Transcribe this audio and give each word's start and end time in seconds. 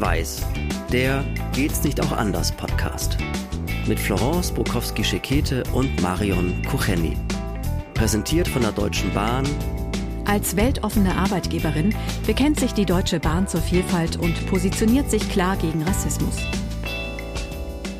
Schwarz-Weiß, 0.00 0.46
der 0.92 1.22
Geht's 1.52 1.84
nicht 1.84 2.00
auch 2.00 2.12
anders 2.12 2.52
Podcast. 2.52 3.18
Mit 3.86 4.00
Florence 4.00 4.50
Bukowski-Schekete 4.50 5.62
und 5.74 6.00
Marion 6.00 6.62
Kucheni. 6.70 7.16
Präsentiert 7.92 8.48
von 8.48 8.62
der 8.62 8.72
Deutschen 8.72 9.12
Bahn. 9.12 9.46
Als 10.24 10.56
weltoffene 10.56 11.14
Arbeitgeberin 11.14 11.94
bekennt 12.26 12.60
sich 12.60 12.72
die 12.72 12.86
Deutsche 12.86 13.20
Bahn 13.20 13.46
zur 13.46 13.60
Vielfalt 13.60 14.16
und 14.16 14.46
positioniert 14.46 15.10
sich 15.10 15.28
klar 15.28 15.56
gegen 15.56 15.82
Rassismus. 15.82 16.36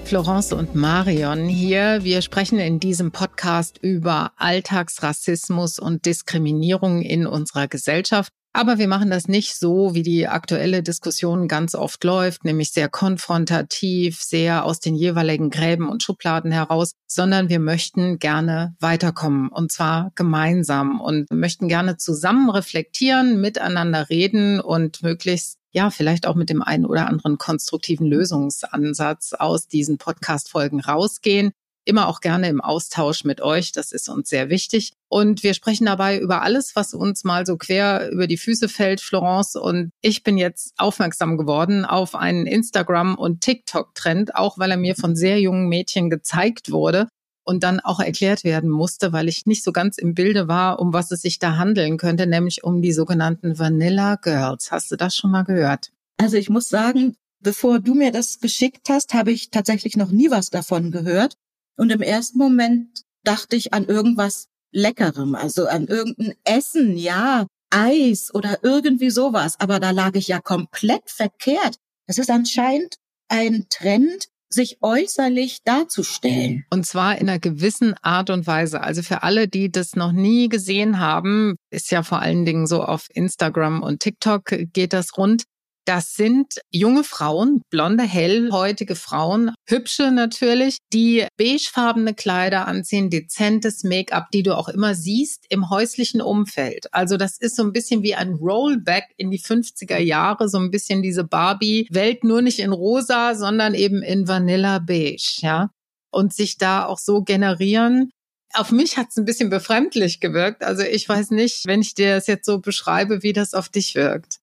Florence 0.05 0.55
und 0.55 0.75
Marion 0.75 1.49
hier. 1.49 2.03
Wir 2.03 2.23
sprechen 2.23 2.59
in 2.59 2.81
diesem 2.81 3.13
Podcast 3.13 3.79
über 3.79 4.33
Alltagsrassismus 4.39 5.79
und 5.79 6.07
Diskriminierung 6.07 7.03
in 7.03 7.27
unserer 7.27 7.69
Gesellschaft. 7.69 8.33
Aber 8.53 8.79
wir 8.79 8.89
machen 8.89 9.11
das 9.11 9.29
nicht 9.29 9.57
so, 9.57 9.95
wie 9.95 10.03
die 10.03 10.27
aktuelle 10.27 10.83
Diskussion 10.83 11.47
ganz 11.47 11.77
oft 11.77 12.03
läuft, 12.03 12.45
nämlich 12.45 12.73
sehr 12.73 12.89
konfrontativ, 12.89 14.21
sehr 14.21 14.65
aus 14.65 14.81
den 14.81 14.97
jeweiligen 14.97 15.51
Gräben 15.51 15.89
und 15.89 16.03
Schubladen 16.03 16.51
heraus, 16.51 16.93
sondern 17.07 17.49
wir 17.49 17.61
möchten 17.61 18.19
gerne 18.19 18.75
weiterkommen 18.81 19.51
und 19.51 19.71
zwar 19.71 20.11
gemeinsam 20.17 21.01
und 21.01 21.31
möchten 21.31 21.69
gerne 21.69 21.97
zusammen 21.97 22.51
reflektieren, 22.51 23.41
miteinander 23.41 24.11
reden 24.11 24.61
und 24.61 25.03
möglichst 25.03 25.61
ja, 25.73 25.91
vielleicht 25.91 26.27
auch 26.27 26.35
mit 26.35 26.51
dem 26.51 26.63
einen 26.63 26.85
oder 26.85 27.07
anderen 27.07 27.39
konstruktiven 27.39 28.07
Lösungsansatz 28.07 29.35
aus 29.35 29.69
diesen 29.69 29.99
Podcast-Folgen 29.99 30.81
rausgehen. 30.81 31.53
Immer 31.85 32.09
auch 32.09 32.21
gerne 32.21 32.49
im 32.49 32.61
Austausch 32.61 33.25
mit 33.25 33.41
euch. 33.41 33.73
Das 33.73 33.93
ist 33.93 34.09
uns 34.09 34.29
sehr 34.29 34.51
wichtig. 34.51 34.93
Und 35.09 35.43
wir 35.43 35.55
sprechen 35.55 35.87
dabei 35.87 36.19
über 36.19 36.43
alles, 36.43 36.77
was 36.77 36.95
uns 36.95 37.25
mal 37.25 37.47
so 37.47 37.57
quer 37.57 38.11
über 38.11 38.27
die 38.27 38.37
Füße 38.37 38.69
fällt, 38.69 39.01
Florence. 39.01 39.57
Und 39.57 39.91
ich 40.03 40.23
bin 40.23 40.39
jetzt 40.39 40.75
aufmerksam 40.77 41.39
geworden 41.39 41.85
auf 41.85 42.15
einen 42.15 42.47
Instagram- 42.47 43.17
und 43.17 43.41
TikTok-Trend, 43.41 44.35
auch 44.35 44.59
weil 44.59 44.71
er 44.71 44.77
mir 44.77 44.95
von 44.95 45.17
sehr 45.17 45.41
jungen 45.41 45.69
Mädchen 45.69 46.11
gezeigt 46.11 46.71
wurde 46.71 47.09
und 47.45 47.65
dann 47.65 47.81
auch 47.81 48.01
erklärt 48.01 48.45
werden 48.45 48.71
musste, 48.71 49.13
weil 49.13 49.29
ich 49.29 49.47
nicht 49.47 49.65
so 49.65 49.73
ganz 49.73 49.99
im 49.99 50.15
Bilde 50.15 50.47
war, 50.47 50.79
um 50.79 50.93
was 50.93 51.11
es 51.11 51.23
sich 51.23 51.39
da 51.39 51.57
handeln 51.57 51.97
könnte, 51.97 52.27
nämlich 52.27 52.63
um 52.63 52.83
die 52.83 52.93
sogenannten 52.93 53.59
Vanilla 53.59 54.17
Girls. 54.17 54.71
Hast 54.71 54.91
du 54.93 54.97
das 54.97 55.17
schon 55.17 55.31
mal 55.31 55.43
gehört? 55.43 55.91
Also 56.19 56.37
ich 56.37 56.51
muss 56.51 56.69
sagen, 56.69 57.17
bevor 57.41 57.81
du 57.81 57.95
mir 57.95 58.13
das 58.13 58.39
geschickt 58.41 58.89
hast, 58.89 59.15
habe 59.15 59.33
ich 59.33 59.51
tatsächlich 59.51 59.97
noch 59.97 60.11
nie 60.11 60.31
was 60.31 60.51
davon 60.51 60.91
gehört. 60.91 61.35
Und 61.81 61.91
im 61.91 62.03
ersten 62.03 62.37
Moment 62.37 63.05
dachte 63.25 63.57
ich 63.57 63.73
an 63.73 63.87
irgendwas 63.87 64.49
Leckerem, 64.71 65.35
also 65.35 65.67
an 65.67 65.87
irgendein 65.87 66.35
Essen, 66.45 66.99
ja, 66.99 67.47
Eis 67.71 68.35
oder 68.35 68.59
irgendwie 68.63 69.09
sowas. 69.09 69.59
Aber 69.59 69.81
da 69.81 69.91
lag 69.91 70.15
ich 70.15 70.29
ja 70.29 70.41
komplett 70.41 71.09
verkehrt. 71.09 71.77
Das 72.07 72.19
ist 72.19 72.31
anscheinend 72.31 72.97
ein 73.29 73.65
Trend, 73.71 74.27
sich 74.51 74.77
äußerlich 74.83 75.61
darzustellen. 75.65 76.67
Und 76.69 76.85
zwar 76.85 77.17
in 77.17 77.31
einer 77.31 77.39
gewissen 77.39 77.95
Art 78.03 78.29
und 78.29 78.47
Weise. 78.47 78.83
Also 78.83 79.01
für 79.01 79.23
alle, 79.23 79.49
die 79.49 79.73
das 79.73 79.97
noch 79.97 80.13
nie 80.13 80.51
gesehen 80.51 80.99
haben, 80.99 81.57
ist 81.71 81.91
ja 81.91 82.03
vor 82.03 82.21
allen 82.21 82.45
Dingen 82.45 82.67
so 82.67 82.85
auf 82.85 83.07
Instagram 83.15 83.83
und 83.83 84.01
TikTok 84.01 84.45
geht 84.75 84.93
das 84.93 85.17
rund. 85.17 85.45
Das 85.87 86.15
sind 86.15 86.61
junge 86.71 87.05
Frauen, 87.05 87.63
blonde, 87.71 88.05
hellhäutige 88.05 88.95
Frauen, 88.95 89.55
hübsche 89.67 90.11
natürlich, 90.11 90.79
die 90.93 91.27
beigefarbene 91.37 92.15
Kleider 92.15 92.67
anziehen, 92.67 93.11
dezentes 93.11 93.83
Make-up, 93.83 94.31
die 94.33 94.43
du 94.43 94.57
auch 94.57 94.69
immer 94.69 94.95
siehst 94.95 95.47
im 95.49 95.71
häuslichen 95.71 96.21
Umfeld. 96.21 96.87
Also 96.93 97.17
das 97.17 97.39
ist 97.39 97.57
so 97.57 97.63
ein 97.63 97.73
bisschen 97.73 98.03
wie 98.03 98.15
ein 98.15 98.35
Rollback 98.35 99.07
in 99.17 99.31
die 99.31 99.41
50er 99.41 99.99
Jahre, 99.99 100.49
so 100.49 100.59
ein 100.59 100.71
bisschen 100.71 101.03
diese 101.03 101.25
Barbie-Welt, 101.25 102.25
nur 102.25 102.43
nicht 102.43 102.59
in 102.59 102.73
rosa, 102.73 103.35
sondern 103.35 103.75
eben 103.75 104.03
in 104.03 104.29
Vanilla 104.29 104.79
Beige, 104.79 105.39
ja. 105.41 105.71
Und 106.13 106.35
sich 106.35 106.59
da 106.59 106.85
auch 106.85 106.99
so 106.99 107.23
generieren, 107.23 108.11
auf 108.53 108.73
mich 108.73 108.97
hat 108.97 109.09
es 109.11 109.17
ein 109.17 109.25
bisschen 109.25 109.51
befremdlich 109.51 110.21
gewirkt. 110.21 110.65
Also 110.65 110.83
ich 110.83 111.09
weiß 111.09 111.31
nicht, 111.31 111.67
wenn 111.67 111.81
ich 111.81 111.95
dir 111.95 112.17
das 112.17 112.27
jetzt 112.27 112.47
so 112.47 112.59
beschreibe, 112.59 113.23
wie 113.23 113.33
das 113.33 113.55
auf 113.55 113.69
dich 113.69 113.95
wirkt. 113.95 114.41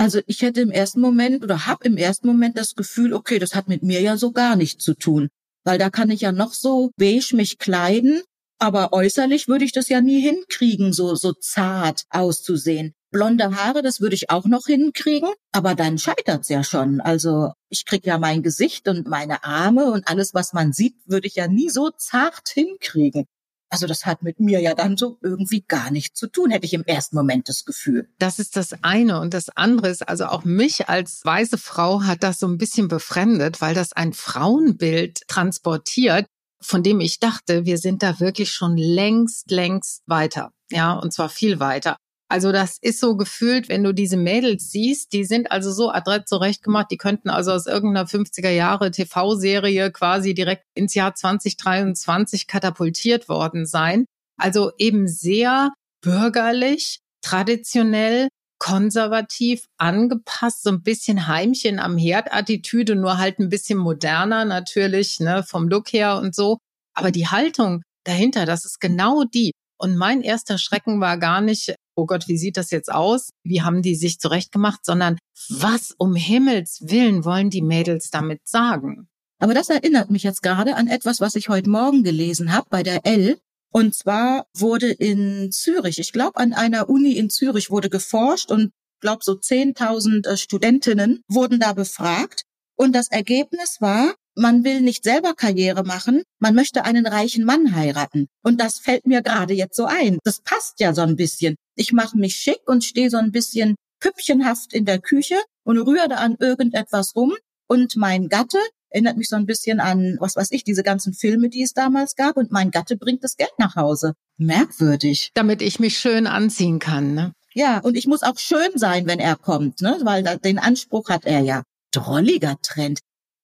Also 0.00 0.20
ich 0.26 0.42
hätte 0.42 0.60
im 0.60 0.70
ersten 0.70 1.00
Moment 1.00 1.42
oder 1.42 1.66
habe 1.66 1.84
im 1.84 1.96
ersten 1.96 2.28
Moment 2.28 2.56
das 2.56 2.76
Gefühl, 2.76 3.12
okay, 3.12 3.40
das 3.40 3.54
hat 3.56 3.68
mit 3.68 3.82
mir 3.82 4.00
ja 4.00 4.16
so 4.16 4.30
gar 4.30 4.54
nichts 4.54 4.84
zu 4.84 4.94
tun, 4.94 5.28
weil 5.64 5.76
da 5.76 5.90
kann 5.90 6.10
ich 6.10 6.20
ja 6.20 6.30
noch 6.30 6.54
so 6.54 6.92
beige 6.96 7.34
mich 7.34 7.58
kleiden, 7.58 8.22
aber 8.60 8.92
äußerlich 8.92 9.48
würde 9.48 9.64
ich 9.64 9.72
das 9.72 9.88
ja 9.88 10.00
nie 10.00 10.20
hinkriegen, 10.20 10.92
so 10.92 11.16
so 11.16 11.32
zart 11.32 12.04
auszusehen. 12.10 12.92
Blonde 13.10 13.56
Haare, 13.56 13.82
das 13.82 14.00
würde 14.00 14.14
ich 14.14 14.30
auch 14.30 14.44
noch 14.44 14.66
hinkriegen, 14.66 15.30
aber 15.50 15.74
dann 15.74 15.98
scheitert's 15.98 16.48
ja 16.48 16.62
schon. 16.62 17.00
Also 17.00 17.52
ich 17.68 17.84
krieg 17.84 18.06
ja 18.06 18.18
mein 18.18 18.42
Gesicht 18.42 18.86
und 18.86 19.08
meine 19.08 19.42
Arme 19.44 19.90
und 19.90 20.06
alles, 20.06 20.32
was 20.32 20.52
man 20.52 20.72
sieht, 20.72 20.94
würde 21.06 21.26
ich 21.26 21.34
ja 21.34 21.48
nie 21.48 21.70
so 21.70 21.90
zart 21.96 22.48
hinkriegen. 22.50 23.24
Also 23.70 23.86
das 23.86 24.06
hat 24.06 24.22
mit 24.22 24.40
mir 24.40 24.60
ja 24.60 24.74
dann 24.74 24.96
so 24.96 25.18
irgendwie 25.22 25.62
gar 25.66 25.90
nichts 25.90 26.18
zu 26.18 26.26
tun, 26.26 26.50
hätte 26.50 26.64
ich 26.64 26.74
im 26.74 26.84
ersten 26.84 27.16
Moment 27.16 27.48
das 27.48 27.64
Gefühl. 27.64 28.08
Das 28.18 28.38
ist 28.38 28.56
das 28.56 28.82
eine. 28.82 29.20
Und 29.20 29.34
das 29.34 29.50
andere 29.50 29.88
ist, 29.88 30.08
also 30.08 30.26
auch 30.26 30.44
mich 30.44 30.88
als 30.88 31.20
weiße 31.24 31.58
Frau 31.58 32.02
hat 32.02 32.22
das 32.22 32.38
so 32.38 32.46
ein 32.46 32.58
bisschen 32.58 32.88
befremdet, 32.88 33.60
weil 33.60 33.74
das 33.74 33.92
ein 33.92 34.12
Frauenbild 34.12 35.28
transportiert, 35.28 36.26
von 36.60 36.82
dem 36.82 37.00
ich 37.00 37.20
dachte, 37.20 37.66
wir 37.66 37.78
sind 37.78 38.02
da 38.02 38.20
wirklich 38.20 38.52
schon 38.52 38.76
längst, 38.76 39.50
längst 39.50 40.02
weiter. 40.06 40.52
Ja, 40.70 40.94
und 40.94 41.12
zwar 41.12 41.28
viel 41.28 41.60
weiter. 41.60 41.96
Also 42.30 42.52
das 42.52 42.76
ist 42.82 43.00
so 43.00 43.16
gefühlt, 43.16 43.70
wenn 43.70 43.82
du 43.82 43.92
diese 43.94 44.18
Mädels 44.18 44.70
siehst, 44.70 45.12
die 45.14 45.24
sind 45.24 45.50
also 45.50 45.72
so 45.72 45.90
adrett 45.90 46.28
zurechtgemacht, 46.28 46.90
die 46.90 46.98
könnten 46.98 47.30
also 47.30 47.52
aus 47.52 47.66
irgendeiner 47.66 48.06
50er 48.06 48.50
Jahre 48.50 48.90
TV-Serie 48.90 49.90
quasi 49.92 50.34
direkt 50.34 50.64
ins 50.74 50.94
Jahr 50.94 51.14
2023 51.14 52.46
katapultiert 52.46 53.30
worden 53.30 53.64
sein. 53.64 54.04
Also 54.38 54.72
eben 54.76 55.08
sehr 55.08 55.70
bürgerlich, 56.02 57.00
traditionell, 57.22 58.28
konservativ, 58.58 59.64
angepasst, 59.78 60.64
so 60.64 60.70
ein 60.70 60.82
bisschen 60.82 61.28
Heimchen 61.28 61.78
am 61.78 61.96
Herd-Attitüde, 61.96 62.94
nur 62.94 63.16
halt 63.18 63.38
ein 63.38 63.48
bisschen 63.48 63.78
moderner 63.78 64.44
natürlich, 64.44 65.20
ne, 65.20 65.42
vom 65.44 65.68
Look 65.68 65.92
her 65.92 66.18
und 66.18 66.34
so. 66.34 66.58
Aber 66.94 67.10
die 67.10 67.28
Haltung 67.28 67.82
dahinter, 68.04 68.44
das 68.46 68.64
ist 68.64 68.80
genau 68.80 69.24
die. 69.24 69.52
Und 69.80 69.96
mein 69.96 70.22
erster 70.22 70.58
Schrecken 70.58 71.00
war 71.00 71.18
gar 71.18 71.40
nicht, 71.40 71.74
oh 71.98 72.06
Gott, 72.06 72.28
wie 72.28 72.38
sieht 72.38 72.56
das 72.56 72.70
jetzt 72.70 72.92
aus? 72.92 73.30
Wie 73.42 73.62
haben 73.62 73.82
die 73.82 73.96
sich 73.96 74.20
zurechtgemacht? 74.20 74.84
Sondern 74.84 75.18
was 75.48 75.94
um 75.98 76.14
Himmels 76.14 76.78
Willen 76.82 77.24
wollen 77.24 77.50
die 77.50 77.60
Mädels 77.60 78.10
damit 78.10 78.46
sagen? 78.46 79.08
Aber 79.40 79.52
das 79.52 79.68
erinnert 79.68 80.08
mich 80.08 80.22
jetzt 80.22 80.42
gerade 80.42 80.76
an 80.76 80.86
etwas, 80.86 81.20
was 81.20 81.34
ich 81.34 81.48
heute 81.48 81.68
Morgen 81.68 82.04
gelesen 82.04 82.52
habe 82.52 82.68
bei 82.70 82.84
der 82.84 83.04
L. 83.04 83.38
Und 83.70 83.94
zwar 83.94 84.46
wurde 84.56 84.90
in 84.90 85.50
Zürich, 85.50 85.98
ich 85.98 86.12
glaube 86.12 86.38
an 86.38 86.52
einer 86.52 86.88
Uni 86.88 87.16
in 87.16 87.30
Zürich 87.30 87.68
wurde 87.68 87.90
geforscht 87.90 88.50
und 88.50 88.70
glaube 89.00 89.22
so 89.22 89.32
10.000 89.32 90.26
äh, 90.26 90.36
Studentinnen 90.36 91.22
wurden 91.28 91.58
da 91.58 91.72
befragt. 91.72 92.44
Und 92.76 92.94
das 92.94 93.08
Ergebnis 93.08 93.80
war, 93.80 94.14
man 94.38 94.64
will 94.64 94.80
nicht 94.80 95.04
selber 95.04 95.34
Karriere 95.34 95.84
machen, 95.84 96.22
man 96.38 96.54
möchte 96.54 96.84
einen 96.84 97.06
reichen 97.06 97.44
Mann 97.44 97.74
heiraten. 97.74 98.28
Und 98.42 98.60
das 98.60 98.78
fällt 98.78 99.06
mir 99.06 99.22
gerade 99.22 99.52
jetzt 99.54 99.76
so 99.76 99.84
ein. 99.84 100.18
Das 100.24 100.40
passt 100.40 100.80
ja 100.80 100.94
so 100.94 101.02
ein 101.02 101.16
bisschen. 101.16 101.56
Ich 101.74 101.92
mache 101.92 102.16
mich 102.16 102.36
schick 102.36 102.60
und 102.66 102.84
stehe 102.84 103.10
so 103.10 103.18
ein 103.18 103.32
bisschen 103.32 103.74
püppchenhaft 104.00 104.72
in 104.72 104.84
der 104.84 105.00
Küche 105.00 105.36
und 105.64 105.78
rühre 105.78 106.08
da 106.08 106.16
an 106.16 106.36
irgendetwas 106.38 107.14
rum. 107.16 107.34
Und 107.66 107.96
mein 107.96 108.28
Gatte 108.28 108.58
erinnert 108.90 109.16
mich 109.16 109.28
so 109.28 109.36
ein 109.36 109.46
bisschen 109.46 109.80
an, 109.80 110.16
was 110.20 110.36
weiß 110.36 110.52
ich, 110.52 110.64
diese 110.64 110.82
ganzen 110.82 111.12
Filme, 111.12 111.48
die 111.50 111.62
es 111.62 111.74
damals 111.74 112.14
gab. 112.14 112.36
Und 112.36 112.52
mein 112.52 112.70
Gatte 112.70 112.96
bringt 112.96 113.24
das 113.24 113.36
Geld 113.36 113.52
nach 113.58 113.76
Hause. 113.76 114.14
Merkwürdig. 114.38 115.30
Damit 115.34 115.62
ich 115.62 115.80
mich 115.80 115.98
schön 115.98 116.26
anziehen 116.26 116.78
kann, 116.78 117.14
ne? 117.14 117.32
Ja, 117.54 117.78
und 117.78 117.96
ich 117.96 118.06
muss 118.06 118.22
auch 118.22 118.38
schön 118.38 118.70
sein, 118.76 119.06
wenn 119.06 119.18
er 119.18 119.34
kommt, 119.34 119.80
ne? 119.80 119.98
Weil 120.02 120.22
da, 120.22 120.36
den 120.36 120.58
Anspruch 120.58 121.08
hat 121.08 121.24
er 121.24 121.40
ja. 121.40 121.64
Drolliger 121.90 122.56
Trend. 122.62 123.00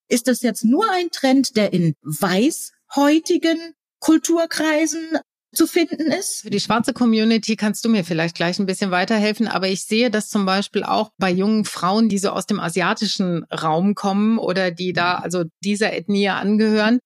Ist 0.08 0.28
das 0.28 0.42
jetzt 0.42 0.64
nur 0.64 0.84
ein 0.92 1.10
Trend, 1.10 1.56
der 1.56 1.72
in 1.72 1.94
weißhäutigen 2.02 3.74
Kulturkreisen 4.00 5.18
zu 5.54 5.66
finden 5.66 6.10
ist. 6.12 6.42
Für 6.42 6.50
die 6.50 6.60
schwarze 6.60 6.92
Community 6.92 7.56
kannst 7.56 7.84
du 7.84 7.88
mir 7.88 8.04
vielleicht 8.04 8.36
gleich 8.36 8.58
ein 8.58 8.66
bisschen 8.66 8.90
weiterhelfen, 8.90 9.48
aber 9.48 9.68
ich 9.68 9.84
sehe 9.84 10.10
das 10.10 10.28
zum 10.28 10.44
Beispiel 10.44 10.82
auch 10.82 11.10
bei 11.18 11.30
jungen 11.30 11.64
Frauen, 11.64 12.08
die 12.08 12.18
so 12.18 12.30
aus 12.30 12.46
dem 12.46 12.60
asiatischen 12.60 13.44
Raum 13.44 13.94
kommen 13.94 14.38
oder 14.38 14.70
die 14.70 14.92
da 14.92 15.14
also 15.14 15.44
dieser 15.62 15.92
Ethnie 15.92 16.28
angehören. 16.28 16.98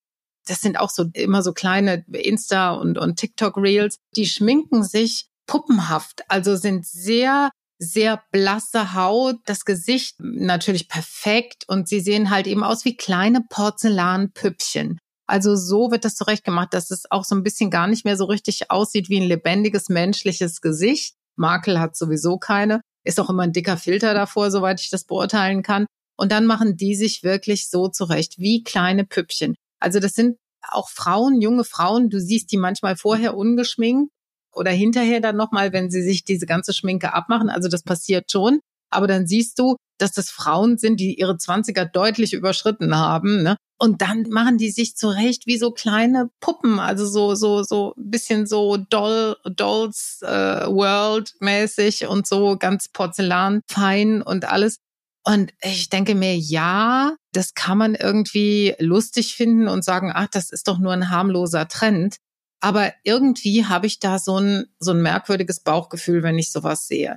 Das 0.47 0.61
sind 0.61 0.79
auch 0.79 0.89
so 0.89 1.05
immer 1.13 1.43
so 1.43 1.53
kleine 1.53 2.03
Insta 2.11 2.71
und, 2.71 2.97
und 2.97 3.17
TikTok 3.17 3.57
Reels. 3.57 3.97
Die 4.15 4.25
schminken 4.25 4.83
sich 4.83 5.27
puppenhaft, 5.45 6.23
also 6.27 6.55
sind 6.55 6.85
sehr 6.85 7.51
sehr 7.79 8.21
blasse 8.31 8.93
Haut, 8.93 9.37
das 9.45 9.65
Gesicht 9.65 10.17
natürlich 10.19 10.89
perfekt 10.89 11.63
und 11.67 11.87
sie 11.87 12.01
sehen 12.01 12.29
halt 12.29 12.45
eben 12.45 12.63
aus 12.63 12.85
wie 12.85 12.97
kleine 12.97 13.41
Porzellanpüppchen. 13.49 14.99
Also 15.25 15.55
so 15.55 15.89
wird 15.91 16.05
das 16.05 16.15
zurechtgemacht, 16.15 16.73
dass 16.73 16.91
es 16.91 17.09
auch 17.09 17.23
so 17.23 17.35
ein 17.35 17.43
bisschen 17.43 17.69
gar 17.71 17.87
nicht 17.87 18.03
mehr 18.03 18.17
so 18.17 18.25
richtig 18.25 18.69
aussieht 18.69 19.09
wie 19.09 19.21
ein 19.21 19.27
lebendiges 19.27 19.87
menschliches 19.87 20.59
Gesicht. 20.59 21.15
Makel 21.37 21.79
hat 21.79 21.95
sowieso 21.95 22.37
keine. 22.37 22.81
Ist 23.05 23.19
auch 23.19 23.29
immer 23.29 23.43
ein 23.43 23.53
dicker 23.53 23.77
Filter 23.77 24.13
davor, 24.13 24.51
soweit 24.51 24.81
ich 24.81 24.89
das 24.89 25.05
beurteilen 25.05 25.63
kann. 25.63 25.85
Und 26.17 26.33
dann 26.33 26.45
machen 26.45 26.75
die 26.75 26.95
sich 26.95 27.23
wirklich 27.23 27.69
so 27.69 27.87
zurecht, 27.87 28.39
wie 28.39 28.63
kleine 28.63 29.05
Püppchen. 29.05 29.55
Also 29.79 29.99
das 29.99 30.13
sind 30.13 30.37
auch 30.67 30.89
Frauen, 30.89 31.41
junge 31.41 31.63
Frauen, 31.63 32.09
du 32.09 32.19
siehst 32.19 32.51
die 32.51 32.57
manchmal 32.57 32.97
vorher 32.97 33.37
ungeschminkt 33.37 34.11
oder 34.53 34.71
hinterher 34.71 35.21
dann 35.21 35.37
nochmal, 35.37 35.73
wenn 35.73 35.89
sie 35.89 36.01
sich 36.01 36.23
diese 36.23 36.45
ganze 36.45 36.73
Schminke 36.73 37.13
abmachen. 37.13 37.49
Also 37.49 37.69
das 37.69 37.83
passiert 37.83 38.31
schon. 38.31 38.59
Aber 38.91 39.07
dann 39.07 39.27
siehst 39.27 39.59
du, 39.59 39.75
dass 39.99 40.11
das 40.11 40.29
Frauen 40.29 40.77
sind, 40.77 40.99
die 40.99 41.19
ihre 41.19 41.37
Zwanziger 41.37 41.85
deutlich 41.85 42.33
überschritten 42.33 42.95
haben. 42.95 43.43
Ne? 43.43 43.55
Und 43.77 44.01
dann 44.01 44.23
machen 44.29 44.57
die 44.57 44.71
sich 44.71 44.95
zurecht 44.95 45.45
wie 45.45 45.57
so 45.57 45.71
kleine 45.71 46.29
Puppen, 46.41 46.79
also 46.79 47.05
so 47.05 47.35
so 47.35 47.63
so 47.63 47.93
ein 47.97 48.09
bisschen 48.09 48.45
so 48.47 48.77
Doll 48.77 49.37
Dolls 49.45 50.21
äh, 50.21 50.67
World 50.67 51.35
mäßig 51.39 52.07
und 52.07 52.27
so 52.27 52.57
ganz 52.57 52.89
porzellanfein 52.89 54.21
und 54.21 54.45
alles. 54.45 54.77
Und 55.25 55.53
ich 55.61 55.89
denke 55.89 56.15
mir, 56.15 56.35
ja, 56.37 57.15
das 57.33 57.53
kann 57.53 57.77
man 57.77 57.95
irgendwie 57.95 58.75
lustig 58.79 59.35
finden 59.35 59.67
und 59.67 59.83
sagen, 59.83 60.11
ach, 60.13 60.27
das 60.31 60.49
ist 60.49 60.67
doch 60.67 60.79
nur 60.79 60.93
ein 60.93 61.09
harmloser 61.09 61.67
Trend. 61.67 62.17
Aber 62.61 62.93
irgendwie 63.03 63.65
habe 63.65 63.87
ich 63.87 63.99
da 63.99 64.19
so 64.19 64.37
ein, 64.37 64.67
so 64.79 64.91
ein 64.91 65.01
merkwürdiges 65.01 65.61
Bauchgefühl, 65.61 66.23
wenn 66.23 66.37
ich 66.37 66.51
sowas 66.51 66.87
sehe. 66.87 67.15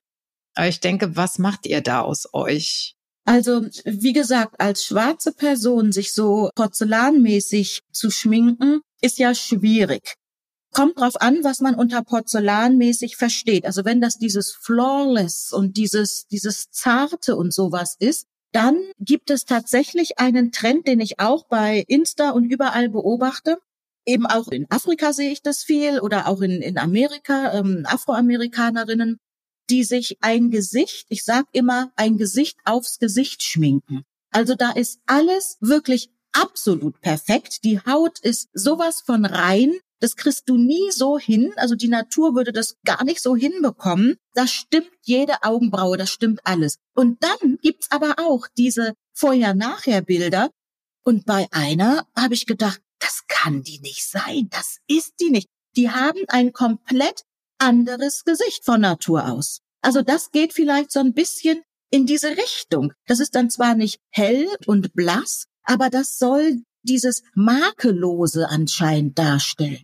Aber 0.54 0.68
ich 0.68 0.80
denke, 0.80 1.16
was 1.16 1.38
macht 1.38 1.66
ihr 1.66 1.80
da 1.80 2.02
aus 2.02 2.28
euch? 2.32 2.94
Also, 3.24 3.62
wie 3.84 4.12
gesagt, 4.12 4.60
als 4.60 4.84
schwarze 4.84 5.32
Person 5.32 5.92
sich 5.92 6.12
so 6.12 6.50
porzellanmäßig 6.54 7.82
zu 7.92 8.10
schminken, 8.10 8.80
ist 9.00 9.18
ja 9.18 9.34
schwierig. 9.34 10.14
Kommt 10.72 10.98
drauf 10.98 11.20
an, 11.20 11.44
was 11.44 11.60
man 11.60 11.74
unter 11.74 12.02
porzellanmäßig 12.02 13.16
versteht. 13.16 13.66
Also 13.66 13.84
wenn 13.84 14.00
das 14.00 14.16
dieses 14.16 14.52
flawless 14.52 15.52
und 15.52 15.76
dieses, 15.76 16.26
dieses 16.28 16.70
zarte 16.70 17.36
und 17.36 17.52
sowas 17.52 17.94
ist, 17.98 18.26
dann 18.52 18.82
gibt 18.98 19.30
es 19.30 19.44
tatsächlich 19.44 20.18
einen 20.18 20.50
Trend, 20.50 20.86
den 20.86 21.00
ich 21.00 21.20
auch 21.20 21.46
bei 21.46 21.84
Insta 21.88 22.30
und 22.30 22.44
überall 22.44 22.88
beobachte. 22.88 23.58
Eben 24.06 24.26
auch 24.26 24.48
in 24.48 24.66
Afrika 24.70 25.12
sehe 25.12 25.30
ich 25.30 25.42
das 25.42 25.62
viel 25.62 26.00
oder 26.00 26.26
auch 26.26 26.40
in, 26.40 26.60
in 26.62 26.78
Amerika, 26.78 27.52
ähm, 27.54 27.84
Afroamerikanerinnen, 27.86 29.18
die 29.70 29.84
sich 29.84 30.18
ein 30.20 30.50
Gesicht, 30.50 31.06
ich 31.08 31.24
sag 31.24 31.46
immer, 31.52 31.92
ein 31.96 32.18
Gesicht 32.18 32.58
aufs 32.64 32.98
Gesicht 32.98 33.42
schminken. 33.42 34.02
Also 34.30 34.54
da 34.54 34.70
ist 34.72 35.00
alles 35.06 35.56
wirklich 35.60 36.10
absolut 36.32 37.00
perfekt. 37.00 37.64
Die 37.64 37.78
Haut 37.80 38.18
ist 38.20 38.48
sowas 38.54 39.02
von 39.04 39.24
rein. 39.24 39.72
Das 40.00 40.16
kriegst 40.16 40.48
du 40.48 40.56
nie 40.56 40.90
so 40.90 41.18
hin. 41.18 41.52
Also 41.56 41.76
die 41.76 41.88
Natur 41.88 42.34
würde 42.34 42.52
das 42.52 42.76
gar 42.84 43.04
nicht 43.04 43.22
so 43.22 43.36
hinbekommen. 43.36 44.16
Das 44.34 44.50
stimmt 44.50 44.90
jede 45.02 45.44
Augenbraue, 45.44 45.96
das 45.96 46.10
stimmt 46.10 46.40
alles. 46.44 46.78
Und 46.94 47.22
dann 47.22 47.58
gibt's 47.62 47.90
aber 47.90 48.16
auch 48.18 48.48
diese 48.56 48.94
Vorher-Nachher-Bilder. 49.14 50.50
Und 51.04 51.24
bei 51.26 51.46
einer 51.50 52.06
habe 52.16 52.34
ich 52.34 52.46
gedacht, 52.46 52.80
das 53.02 53.22
kann 53.28 53.62
die 53.62 53.80
nicht 53.80 54.08
sein. 54.08 54.48
Das 54.50 54.78
ist 54.86 55.14
die 55.20 55.30
nicht. 55.30 55.48
Die 55.76 55.90
haben 55.90 56.20
ein 56.28 56.52
komplett 56.52 57.22
anderes 57.58 58.24
Gesicht 58.24 58.64
von 58.64 58.80
Natur 58.80 59.28
aus. 59.28 59.60
Also 59.82 60.02
das 60.02 60.30
geht 60.30 60.52
vielleicht 60.52 60.92
so 60.92 61.00
ein 61.00 61.12
bisschen 61.12 61.62
in 61.90 62.06
diese 62.06 62.30
Richtung. 62.30 62.92
Das 63.06 63.20
ist 63.20 63.34
dann 63.34 63.50
zwar 63.50 63.74
nicht 63.74 63.98
hell 64.10 64.48
und 64.66 64.94
blass, 64.94 65.46
aber 65.64 65.90
das 65.90 66.18
soll 66.18 66.62
dieses 66.82 67.22
Makellose 67.34 68.48
anscheinend 68.48 69.18
darstellen. 69.18 69.82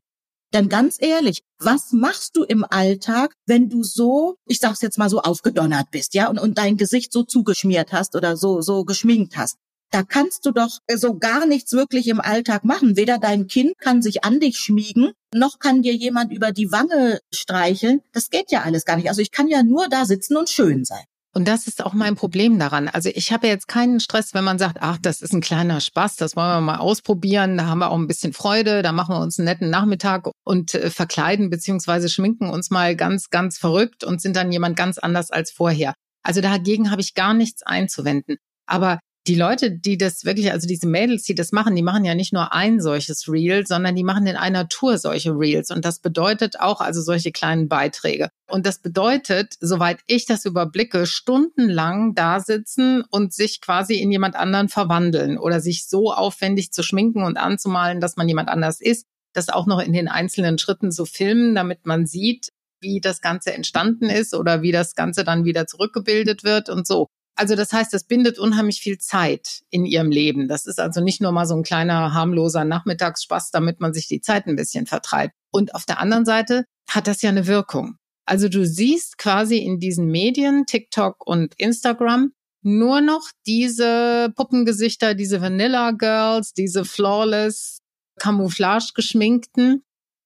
Denn 0.55 0.69
ganz 0.69 0.97
ehrlich, 0.99 1.43
was 1.59 1.93
machst 1.93 2.37
du 2.37 2.43
im 2.43 2.65
Alltag, 2.65 3.35
wenn 3.47 3.69
du 3.69 3.82
so, 3.82 4.37
ich 4.47 4.61
sag's 4.61 4.81
jetzt 4.81 4.97
mal 4.97 5.11
so 5.11 5.20
aufgedonnert 5.20 5.91
bist, 5.91 6.15
ja, 6.15 6.31
und, 6.31 6.38
und 6.38 6.56
dein 6.56 6.79
Gesicht 6.79 7.12
so 7.12 7.23
zugeschmiert 7.23 7.93
hast 7.93 8.17
oder 8.17 8.37
so, 8.37 8.62
so 8.62 8.85
geschminkt 8.85 9.37
hast? 9.37 9.56
Da 9.90 10.02
kannst 10.02 10.44
du 10.44 10.50
doch 10.50 10.79
so 10.94 11.19
gar 11.19 11.46
nichts 11.46 11.73
wirklich 11.73 12.08
im 12.08 12.20
Alltag 12.20 12.64
machen. 12.64 12.96
Weder 12.96 13.19
dein 13.19 13.46
Kind 13.46 13.79
kann 13.79 14.02
sich 14.02 14.25
an 14.25 14.40
dich 14.40 14.58
schmiegen, 14.58 15.12
noch 15.35 15.58
kann 15.58 15.82
dir 15.82 15.94
jemand 15.94 16.32
über 16.32 16.52
die 16.52 16.70
Wange 16.70 17.20
streicheln. 17.32 18.00
Das 18.12 18.31
geht 18.31 18.50
ja 18.50 18.62
alles 18.62 18.85
gar 18.85 18.96
nicht. 18.96 19.08
Also 19.08 19.23
ich 19.23 19.31
kann 19.31 19.49
ja 19.49 19.62
nur 19.62 19.88
da 19.88 20.05
sitzen 20.05 20.37
und 20.37 20.50
schön 20.50 20.85
sein. 20.85 21.05
Und 21.35 21.46
das 21.46 21.67
ist 21.67 21.85
auch 21.85 21.93
mein 21.93 22.17
Problem 22.17 22.58
daran. 22.58 22.88
Also 22.88 23.11
ich 23.14 23.32
habe 23.32 23.46
jetzt 23.46 23.69
keinen 23.69 24.00
Stress, 24.00 24.35
wenn 24.35 24.44
man 24.44 24.58
sagt, 24.58 24.79
ach, 24.81 24.99
das 25.00 25.20
ist 25.20 25.32
ein 25.32 25.40
kleiner 25.40 25.81
Spaß, 25.81 26.17
das 26.17 26.34
wollen 26.37 26.49
wir 26.49 26.61
mal 26.61 26.79
ausprobieren, 26.79 27.58
da 27.58 27.67
haben 27.67 27.79
wir 27.79 27.91
auch 27.91 27.99
ein 27.99 28.08
bisschen 28.08 28.32
Freude, 28.32 28.82
da 28.82 28.93
machen 28.93 29.14
wir 29.14 29.20
uns 29.20 29.38
einen 29.38 29.44
netten 29.44 29.70
Nachmittag 29.70 30.31
und 30.44 30.75
äh, 30.75 30.91
verkleiden 30.91 31.50
beziehungsweise 31.50 32.08
schminken 32.08 32.50
uns 32.50 32.70
mal 32.70 32.96
ganz, 32.96 33.31
ganz 33.31 33.58
verrückt 33.58 34.05
und 34.05 34.20
sind 34.20 34.37
dann 34.37 34.50
jemand 34.50 34.76
ganz 34.76 34.99
anders 34.99 35.31
als 35.31 35.52
vorher. 35.52 35.94
Also 36.25 36.41
dagegen 36.41 36.91
habe 36.91 37.02
ich 37.02 37.14
gar 37.14 37.34
nichts 37.34 37.62
einzuwenden. 37.62 38.38
Aber 38.67 38.99
die 39.29 39.35
Leute, 39.35 39.71
die 39.71 39.99
das 39.99 40.25
wirklich, 40.25 40.51
also 40.53 40.67
diese 40.67 40.89
Mädels, 40.89 41.23
die 41.25 41.35
das 41.35 41.53
machen, 41.53 41.77
die 41.77 41.83
machen 41.83 42.07
ja 42.07 42.15
nicht 42.15 42.33
nur 42.33 42.55
ein 42.55 42.81
solches 42.81 43.29
Reel, 43.29 43.67
sondern 43.67 43.95
die 43.95 44.03
machen 44.03 44.27
in 44.27 44.37
einer 44.37 44.69
Tour 44.69 44.97
solche 44.97 45.33
Reels. 45.33 45.71
Und 45.71 45.85
das 45.85 46.01
bedeutet 46.01 46.59
auch 46.61 46.81
also 46.81 47.03
solche 47.03 47.31
kleinen 47.31 47.69
Beiträge. 47.69 48.31
Und 48.51 48.65
das 48.65 48.79
bedeutet, 48.79 49.55
soweit 49.61 49.99
ich 50.07 50.25
das 50.25 50.47
überblicke, 50.47 51.05
stundenlang 51.07 52.15
da 52.15 52.41
sitzen 52.41 53.05
und 53.11 53.35
sich 53.35 53.61
quasi 53.61 53.97
in 53.97 54.11
jemand 54.11 54.35
anderen 54.35 54.71
verwandeln 54.71 55.37
oder 55.37 55.61
sich 55.61 55.87
so 55.87 56.11
aufwendig 56.11 56.73
zu 56.73 56.83
schminken 56.83 57.23
und 57.23 57.37
anzumalen, 57.37 58.01
dass 58.01 58.17
man 58.17 58.29
jemand 58.29 58.49
anders 58.49 58.81
ist. 58.81 59.05
Das 59.35 59.51
auch 59.51 59.67
noch 59.67 59.81
in 59.81 59.93
den 59.93 60.09
einzelnen 60.09 60.57
Schritten 60.57 60.91
zu 60.91 61.05
filmen, 61.05 61.55
damit 61.55 61.85
man 61.85 62.07
sieht, 62.07 62.49
wie 62.81 63.01
das 63.01 63.21
Ganze 63.21 63.53
entstanden 63.53 64.09
ist 64.09 64.35
oder 64.35 64.63
wie 64.63 64.73
das 64.73 64.95
Ganze 64.95 65.23
dann 65.23 65.45
wieder 65.45 65.67
zurückgebildet 65.67 66.45
wird 66.45 66.71
und 66.71 66.87
so. 66.87 67.09
Also 67.38 67.55
das 67.55 67.73
heißt, 67.73 67.94
das 67.94 68.02
bindet 68.02 68.40
unheimlich 68.40 68.81
viel 68.81 68.99
Zeit 68.99 69.61
in 69.70 69.85
ihrem 69.85 70.11
Leben. 70.11 70.49
Das 70.49 70.67
ist 70.67 70.81
also 70.81 71.00
nicht 71.00 71.20
nur 71.20 71.31
mal 71.31 71.46
so 71.46 71.55
ein 71.55 71.62
kleiner 71.62 72.12
harmloser 72.12 72.64
Nachmittagsspaß, 72.64 73.52
damit 73.52 73.79
man 73.79 73.94
sich 73.94 74.08
die 74.08 74.20
Zeit 74.20 74.46
ein 74.46 74.56
bisschen 74.56 74.87
vertreibt. 74.87 75.35
Und 75.52 75.73
auf 75.76 75.85
der 75.85 76.00
anderen 76.00 76.25
Seite 76.25 76.64
hat 76.90 77.06
das 77.06 77.23
ja 77.23 77.31
eine 77.31 77.46
Wirkung. 77.46 77.94
Also 78.26 78.49
du 78.49 78.67
siehst 78.67 79.19
quasi 79.19 79.58
in 79.58 79.79
diesen 79.79 80.06
Medien, 80.06 80.67
TikTok 80.67 81.25
und 81.25 81.55
Instagram, 81.58 82.32
nur 82.62 83.00
noch 83.00 83.31
diese 83.46 84.32
Puppengesichter, 84.34 85.14
diese 85.14 85.41
Vanilla 85.41 85.93
Girls, 85.93 86.55
diese 86.55 86.84
flawless, 86.84 87.79
Camouflage 88.19 88.91
geschminkten. 88.96 89.84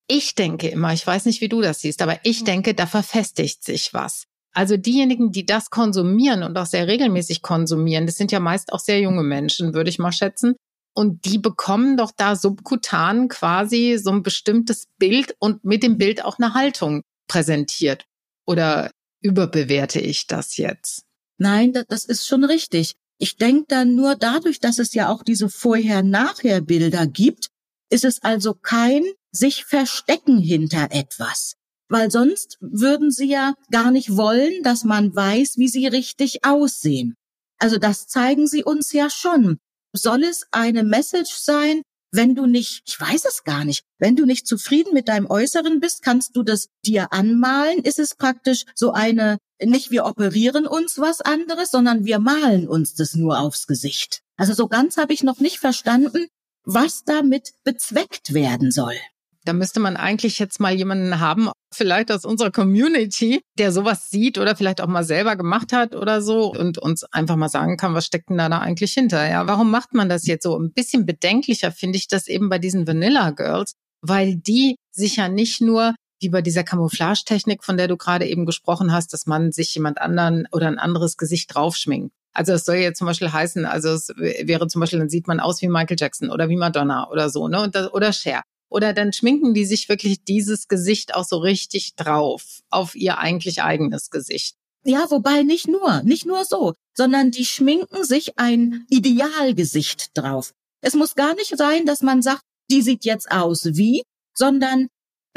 Ich 0.09 0.35
denke 0.35 0.69
immer, 0.69 0.95
ich 0.95 1.07
weiß 1.07 1.27
nicht, 1.27 1.43
wie 1.43 1.51
du 1.51 1.61
das 1.61 1.81
siehst, 1.81 2.01
aber 2.01 2.19
ich 2.23 2.41
mhm. 2.41 2.47
denke, 2.47 2.75
da 2.75 2.87
verfestigt 2.87 3.63
sich 3.65 3.93
was. 3.93 4.25
Also 4.55 4.77
diejenigen, 4.77 5.33
die 5.33 5.47
das 5.47 5.71
konsumieren 5.71 6.43
und 6.43 6.57
auch 6.59 6.67
sehr 6.67 6.87
regelmäßig 6.87 7.43
konsumieren, 7.43 8.07
das 8.07 8.17
sind 8.17 8.33
ja 8.33 8.41
meist 8.41 8.73
auch 8.73 8.81
sehr 8.81 9.01
junge 9.01 9.23
Menschen, 9.23 9.75
würde 9.75 9.91
ich 9.91 9.99
mal 9.99 10.13
schätzen. 10.13 10.57
Und 10.95 11.25
die 11.25 11.39
bekommen 11.39 11.97
doch 11.97 12.13
da 12.15 12.37
subkutan 12.37 13.29
quasi 13.29 13.99
so 13.99 14.11
ein 14.11 14.23
bestimmtes 14.23 14.89
Bild 14.99 15.35
und 15.39 15.65
mit 15.65 15.83
dem 15.83 15.97
Bild 15.97 16.23
auch 16.23 16.39
eine 16.39 16.53
Haltung 16.53 17.03
präsentiert. 17.29 18.05
Oder 18.47 18.91
überbewerte 19.23 20.01
ich 20.01 20.27
das 20.27 20.59
jetzt? 20.59 21.05
Nein, 21.39 21.73
das 21.89 22.05
ist 22.05 22.27
schon 22.27 22.45
richtig. 22.45 22.95
Ich 23.19 23.37
denke 23.37 23.65
dann 23.69 23.95
nur 23.95 24.17
dadurch, 24.17 24.61
dass 24.61 24.79
es 24.79 24.93
ja 24.93 25.09
auch 25.09 25.23
diese 25.23 25.49
Vorher-Nachher-Bilder 25.49 27.07
gibt, 27.07 27.49
ist 27.89 28.05
es 28.05 28.23
also 28.23 28.53
kein 28.53 29.05
sich 29.31 29.65
verstecken 29.65 30.39
hinter 30.39 30.89
etwas 30.91 31.57
weil 31.93 32.11
sonst 32.11 32.57
würden 32.61 33.11
sie 33.11 33.29
ja 33.29 33.53
gar 33.71 33.91
nicht 33.91 34.17
wollen, 34.17 34.63
dass 34.63 34.83
man 34.83 35.15
weiß, 35.15 35.59
wie 35.59 35.69
sie 35.69 35.87
richtig 35.87 36.43
aussehen. 36.43 37.17
Also 37.59 37.77
das 37.77 38.09
zeigen 38.09 38.47
sie 38.47 38.65
uns 38.65 38.93
ja 38.93 39.11
schon. 39.11 39.59
Soll 39.93 40.25
es 40.25 40.47
eine 40.53 40.85
Message 40.85 41.35
sein, 41.35 41.83
wenn 42.11 42.35
du 42.35 42.47
nicht, 42.47 42.83
ich 42.87 42.99
weiß 42.99 43.27
es 43.27 43.45
gar 43.45 43.67
nicht, 43.67 43.85
wenn 43.99 44.17
du 44.17 44.25
nicht 44.25 44.47
zufrieden 44.47 44.95
mit 44.95 45.09
deinem 45.09 45.27
Äußeren 45.31 45.81
bist, 45.81 46.03
kannst 46.03 46.35
du 46.35 46.43
das 46.43 46.69
dir 46.83 47.13
anmalen? 47.13 47.81
Ist 47.81 47.99
es 47.99 48.15
praktisch 48.15 48.65
so 48.75 48.93
eine, 48.93 49.37
nicht 49.63 49.91
wir 49.91 50.07
operieren 50.07 50.67
uns 50.67 50.99
was 50.99 51.21
anderes, 51.21 51.71
sondern 51.71 52.07
wir 52.07 52.19
malen 52.21 52.69
uns 52.69 52.95
das 52.95 53.15
nur 53.15 53.39
aufs 53.39 53.67
Gesicht. 53.67 54.23
Also 54.39 54.55
so 54.55 54.67
ganz 54.67 54.97
habe 54.97 55.13
ich 55.13 55.23
noch 55.23 55.41
nicht 55.41 55.59
verstanden, 55.59 56.27
was 56.65 57.05
damit 57.05 57.53
bezweckt 57.65 58.33
werden 58.33 58.71
soll. 58.71 58.97
Da 59.45 59.53
müsste 59.53 59.81
man 59.81 59.97
eigentlich 59.97 60.39
jetzt 60.39 60.61
mal 60.61 60.73
jemanden 60.73 61.19
haben, 61.19 61.49
vielleicht 61.75 62.13
aus 62.13 62.25
unserer 62.25 62.51
Community, 62.51 63.41
der 63.59 63.73
sowas 63.73 64.11
sieht 64.11 64.39
oder 64.39 64.55
vielleicht 64.55 64.81
auch 64.81 64.87
mal 64.87 65.05
selber 65.05 65.37
gemacht 65.37 65.73
hat 65.73 65.97
oder 65.97 66.23
so 66.23 66.53
und 66.53 66.79
uns 66.79 67.05
einfach 67.05 67.37
mal 67.37 67.49
sagen 67.49 67.77
kann, 67.77 67.95
was 67.95 68.07
steckt 68.07 68.31
denn 68.31 68.39
da, 68.39 68.49
da 68.49 68.59
eigentlich 68.59 68.93
hinter? 68.93 69.29
Ja, 69.29 69.47
warum 69.47 69.71
macht 69.71 69.95
man 69.95 70.09
das 70.09 70.27
jetzt 70.27 70.45
so? 70.45 70.57
Ein 70.57 70.73
bisschen 70.73 71.07
bedenklicher 71.07 71.73
finde 71.73 71.99
ich 71.99 72.07
das 72.07 72.29
eben 72.29 72.49
bei 72.49 72.59
diesen 72.59 72.87
Vanilla 72.87 73.31
Girls, 73.31 73.75
weil 74.01 74.37
die 74.37 74.77
sich 74.93 75.17
ja 75.17 75.29
nicht 75.29 75.61
nur 75.61 75.95
wie 76.21 76.29
bei 76.29 76.41
dieser 76.41 76.63
Camouflage-Technik, 76.63 77.65
von 77.65 77.77
der 77.77 77.89
du 77.89 77.97
gerade 77.97 78.27
eben 78.27 78.47
gesprochen 78.47 78.93
hast, 78.93 79.13
dass 79.13 79.27
man 79.27 79.51
sich 79.51 79.75
jemand 79.75 80.01
anderen 80.01 80.47
oder 80.53 80.69
ein 80.69 80.79
anderes 80.79 81.17
Gesicht 81.17 81.53
draufschminkt. 81.53 82.13
Also 82.33 82.53
es 82.53 82.65
soll 82.65 82.77
jetzt 82.77 82.99
zum 82.99 83.07
Beispiel 83.07 83.33
heißen, 83.33 83.67
also 83.67 83.91
es 83.91 84.09
wäre 84.17 84.67
zum 84.69 84.81
Beispiel, 84.81 85.01
dann 85.01 85.11
sieht 85.11 85.27
man 85.27 85.41
aus 85.41 85.61
wie 85.61 85.69
Michael 85.69 85.97
Jackson 85.99 86.31
oder 86.31 86.49
wie 86.49 86.57
Madonna 86.57 87.11
oder 87.11 87.29
so, 87.29 87.49
ne? 87.49 87.61
Und 87.61 87.75
das, 87.75 87.93
oder 87.93 88.13
Cher. 88.13 88.43
Oder 88.73 88.95
dann 88.95 89.13
schminken 89.13 89.53
die 89.53 89.67
sich 89.67 89.91
wirklich 89.91 90.25
dieses 90.25 90.67
Gesicht 90.67 91.15
auch 91.15 91.27
so 91.27 91.37
richtig 91.37 91.95
drauf, 91.95 92.63
auf 92.71 92.95
ihr 92.95 93.19
eigentlich 93.19 93.63
eigenes 93.63 94.09
Gesicht. 94.09 94.57
Ja, 94.83 95.11
wobei 95.11 95.43
nicht 95.43 95.69
nur, 95.69 96.03
nicht 96.03 96.25
nur 96.25 96.47
so, 96.47 96.73
sondern 96.95 97.31
die 97.31 97.45
schminken 97.45 98.03
sich 98.03 98.39
ein 98.39 98.87
Idealgesicht 98.89 100.17
drauf. 100.17 100.55
Es 100.81 100.95
muss 100.95 101.15
gar 101.15 101.35
nicht 101.35 101.55
sein, 101.57 101.85
dass 101.85 102.01
man 102.01 102.23
sagt, 102.23 102.43
die 102.71 102.81
sieht 102.81 103.05
jetzt 103.05 103.31
aus 103.31 103.77
wie, 103.77 104.05
sondern 104.35 104.89